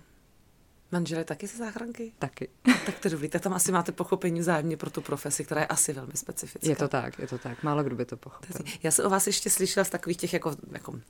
Manžele 0.93 1.25
taky 1.25 1.47
ze 1.47 1.57
záchranky? 1.57 2.13
Taky. 2.19 2.49
tak 2.87 2.99
to 2.99 3.09
dobrý, 3.09 3.29
tak 3.29 3.43
tam 3.43 3.53
asi 3.53 3.73
máte 3.73 3.93
pochopení 3.93 4.41
vzájemně 4.41 4.77
pro 4.77 4.91
tu 4.91 5.01
profesi, 5.01 5.45
která 5.45 5.61
je 5.61 5.67
asi 5.67 5.93
velmi 5.93 6.13
specifická. 6.15 6.69
Je 6.69 6.77
to 6.77 6.89
tak, 6.89 7.19
je 7.19 7.27
to 7.27 7.39
tak. 7.39 7.63
Málo 7.63 7.83
kdo 7.83 7.97
by 7.97 8.05
to 8.05 8.17
pochopil. 8.17 8.57
Já 8.83 8.91
se 8.91 9.05
o 9.05 9.11
vás 9.11 9.27
ještě 9.27 9.51
slyšela 9.51 9.85
z 9.85 9.91
takových 9.91 10.17
těch 10.17 10.33
jako, 10.33 10.57
jako 10.73 10.93
um, 10.93 11.01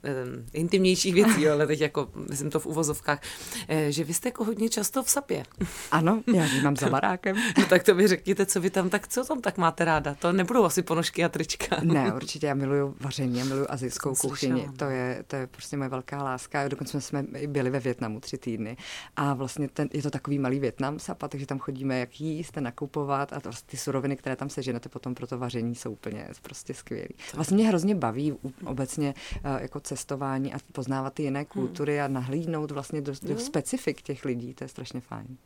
intimnějších 0.52 1.14
věcí, 1.14 1.48
ale 1.48 1.66
teď 1.66 1.80
jako, 1.80 2.08
myslím 2.28 2.50
to 2.50 2.60
v 2.60 2.66
uvozovkách, 2.66 3.20
eh, 3.68 3.92
že 3.92 4.04
vy 4.04 4.14
jste 4.14 4.28
jako 4.28 4.44
hodně 4.44 4.68
často 4.68 5.02
v 5.02 5.10
sapě. 5.10 5.44
Ano, 5.90 6.22
já 6.34 6.46
mám 6.62 6.76
za 6.76 6.88
barákem. 6.88 7.36
no 7.58 7.64
tak 7.66 7.82
to 7.82 7.94
mi 7.94 8.08
řekněte, 8.08 8.46
co 8.46 8.60
vy 8.60 8.70
tam, 8.70 8.90
tak 8.90 9.08
co 9.08 9.24
tam 9.24 9.40
tak 9.40 9.58
máte 9.58 9.84
ráda? 9.84 10.14
To 10.14 10.32
nebudou 10.32 10.64
asi 10.64 10.82
ponožky 10.82 11.24
a 11.24 11.28
trička. 11.28 11.76
ne, 11.82 12.12
určitě, 12.14 12.46
já 12.46 12.54
miluju 12.54 12.96
vaření, 13.00 13.38
já 13.38 13.44
miluju 13.44 13.66
azijskou 13.68 14.14
kuchyni. 14.14 14.68
To 14.76 14.84
je, 14.84 15.24
to 15.26 15.36
je 15.36 15.46
prostě 15.46 15.76
moje 15.76 15.88
velká 15.88 16.22
láska. 16.22 16.68
Dokonce 16.68 17.00
jsme 17.00 17.24
byli 17.46 17.70
ve 17.70 17.80
Větnamu 17.80 18.20
tři 18.20 18.38
týdny 18.38 18.76
a 19.16 19.34
vlastně 19.34 19.65
ten, 19.68 19.88
je 19.92 20.02
to 20.02 20.10
takový 20.10 20.38
malý 20.38 20.60
Větnam 20.60 20.98
sapa, 20.98 21.28
takže 21.28 21.46
tam 21.46 21.58
chodíme 21.58 21.98
jak 21.98 22.20
jíst, 22.20 22.56
nakupovat 22.56 23.32
a 23.32 23.40
to, 23.40 23.50
ty 23.66 23.76
suroviny, 23.76 24.16
které 24.16 24.36
tam 24.36 24.50
seženete 24.50 24.88
potom 24.88 25.14
pro 25.14 25.26
to 25.26 25.38
vaření, 25.38 25.74
jsou 25.74 25.92
úplně 25.92 26.28
prostě 26.42 26.74
skvělý. 26.74 27.14
Vlastně 27.34 27.54
mě 27.54 27.68
hrozně 27.68 27.94
baví 27.94 28.34
obecně 28.64 29.14
uh, 29.44 29.62
jako 29.62 29.80
cestování 29.80 30.54
a 30.54 30.58
poznávat 30.72 31.14
ty 31.14 31.22
jiné 31.22 31.44
kultury 31.44 31.96
hmm. 31.96 32.04
a 32.04 32.08
nahlídnout 32.08 32.70
vlastně 32.70 33.00
do, 33.00 33.12
do 33.22 33.38
specifik 33.38 34.02
těch 34.02 34.24
lidí, 34.24 34.54
to 34.54 34.64
je 34.64 34.68
strašně 34.68 35.00
fajn. 35.00 35.36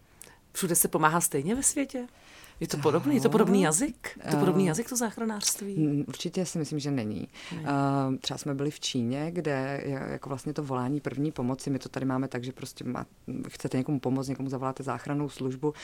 Všude 0.52 0.74
se 0.74 0.88
pomáhá 0.88 1.20
stejně 1.20 1.54
ve 1.54 1.62
světě? 1.62 2.06
Je 2.60 2.68
to 2.68 2.76
podobný, 2.76 3.14
je 3.14 3.20
to 3.20 3.30
podobný 3.30 3.62
jazyk? 3.62 4.18
Je 4.24 4.30
to 4.30 4.36
podobný 4.36 4.66
jazyk 4.66 4.88
to 4.88 4.96
záchranářství? 4.96 6.04
Určitě 6.08 6.46
si 6.46 6.58
myslím, 6.58 6.78
že 6.78 6.90
není. 6.90 7.28
Ne. 7.56 7.68
Třeba 8.20 8.38
jsme 8.38 8.54
byli 8.54 8.70
v 8.70 8.80
Číně, 8.80 9.30
kde 9.30 9.82
jako 10.10 10.28
vlastně 10.28 10.52
to 10.52 10.62
volání 10.62 11.00
první 11.00 11.32
pomoci, 11.32 11.70
my 11.70 11.78
to 11.78 11.88
tady 11.88 12.06
máme 12.06 12.28
tak, 12.28 12.44
že 12.44 12.52
prostě 12.52 12.84
má, 12.84 13.06
chcete 13.48 13.78
někomu 13.78 14.00
pomoct, 14.00 14.28
někomu 14.28 14.48
zavoláte 14.48 14.82
záchrannou 14.82 15.28
službu 15.28 15.74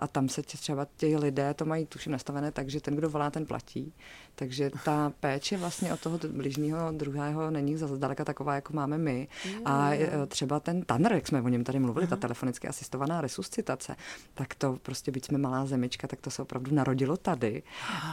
a 0.00 0.08
tam 0.08 0.28
se 0.28 0.42
třeba 0.42 0.86
ti 0.96 1.16
lidé 1.16 1.54
to 1.54 1.64
mají 1.64 1.86
tuším 1.86 2.12
nastavené 2.12 2.52
tak, 2.52 2.70
že 2.70 2.80
ten, 2.80 2.96
kdo 2.96 3.10
volá, 3.10 3.30
ten 3.30 3.46
platí. 3.46 3.92
Takže 4.34 4.70
ta 4.84 5.12
péče 5.20 5.56
vlastně 5.56 5.92
od 5.92 6.00
toho 6.00 6.18
bližního 6.32 6.92
druhého 6.92 7.50
není 7.50 7.76
zase 7.76 7.96
zdaleka 7.96 8.24
taková, 8.24 8.54
jako 8.54 8.72
máme 8.72 8.98
my. 8.98 9.28
A 9.64 9.90
třeba 10.28 10.60
ten 10.60 10.82
Tanner, 10.82 11.12
jak 11.12 11.28
jsme 11.28 11.42
o 11.42 11.48
něm 11.48 11.64
tady 11.64 11.78
mluvili, 11.78 12.06
Aha. 12.06 12.16
ta 12.16 12.20
telefonicky 12.20 12.68
asistovaná 12.68 13.20
resuscitace, 13.20 13.96
tak 14.34 14.54
to 14.54 14.78
prostě, 14.82 15.10
byť 15.10 15.24
jsme 15.24 15.38
malá 15.38 15.66
zemička, 15.66 16.06
tak 16.08 16.17
to 16.20 16.30
se 16.30 16.42
opravdu 16.42 16.74
narodilo 16.74 17.16
tady. 17.16 17.62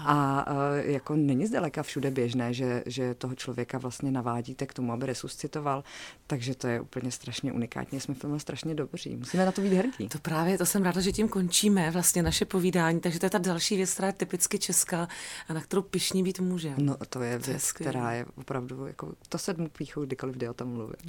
A 0.06 0.46
jako 0.74 1.16
není 1.16 1.48
zdaleka 1.48 1.84
všude 1.84 2.12
běžné, 2.12 2.54
že, 2.54 2.84
že 2.86 3.14
toho 3.14 3.36
člověka 3.36 3.78
vlastně 3.78 4.12
navádíte 4.12 4.66
k 4.66 4.74
tomu, 4.74 4.94
aby 4.94 5.06
resuscitoval. 5.06 5.84
Takže 6.28 6.56
to 6.56 6.68
je 6.68 6.82
úplně 6.82 7.12
strašně 7.12 7.52
unikátní. 7.54 8.00
Jsme 8.00 8.14
v 8.14 8.20
tomhle 8.20 8.40
strašně 8.40 8.76
dobří. 8.76 9.16
Musíme 9.16 9.46
na 9.46 9.52
to 9.52 9.62
být 9.62 9.74
hrdí. 9.74 10.10
To 10.10 10.20
právě, 10.20 10.58
to 10.58 10.66
jsem 10.66 10.84
ráda, 10.84 11.02
že 11.02 11.12
tím 11.12 11.30
končíme 11.30 11.92
vlastně 11.92 12.24
naše 12.24 12.46
povídání. 12.46 13.00
Takže 13.00 13.20
to 13.20 13.26
je 13.26 13.30
ta 13.30 13.38
další 13.38 13.78
věc, 13.78 13.94
která 13.94 14.08
je 14.08 14.14
typicky 14.14 14.60
česká 14.60 15.08
a 15.48 15.54
na 15.54 15.62
kterou 15.62 15.82
pišní 15.82 16.24
být 16.24 16.40
může. 16.40 16.74
No 16.78 16.98
to 17.10 17.24
je 17.24 17.40
to 17.40 17.50
věc, 17.52 17.68
je 17.68 17.74
která 17.74 18.12
je 18.12 18.26
opravdu, 18.36 18.88
jako, 18.88 19.14
to 19.30 19.38
se 19.38 19.54
mu 19.58 19.70
píchou, 19.70 20.06
kdykoliv 20.06 20.36
jde 20.36 20.50
o 20.50 20.54
tom 20.54 20.70
mluvit. 20.70 21.00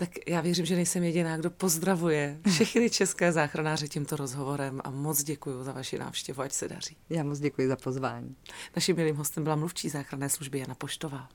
Tak 0.00 0.10
já 0.28 0.40
věřím, 0.40 0.66
že 0.66 0.76
nejsem 0.76 1.02
jediná, 1.02 1.36
kdo 1.36 1.50
pozdravuje 1.50 2.40
všechny 2.50 2.90
české 2.90 3.32
záchranáře 3.32 3.88
tímto 3.88 4.16
rozhovorem 4.16 4.80
a 4.84 4.90
moc 4.90 5.22
děkuji 5.22 5.64
za 5.64 5.72
vaši 5.72 5.98
návštěvu, 5.98 6.42
ať 6.42 6.52
se 6.52 6.68
daří. 6.68 6.96
Já 7.10 7.24
moc 7.24 7.38
děkuji 7.38 7.68
za 7.68 7.76
pozvání. 7.76 8.36
Naším 8.76 8.96
milým 8.96 9.16
hostem 9.16 9.44
byla 9.44 9.56
mluvčí 9.56 9.88
záchranné 9.88 10.28
služby 10.28 10.58
Jana 10.58 10.74
Poštová. 10.74 11.28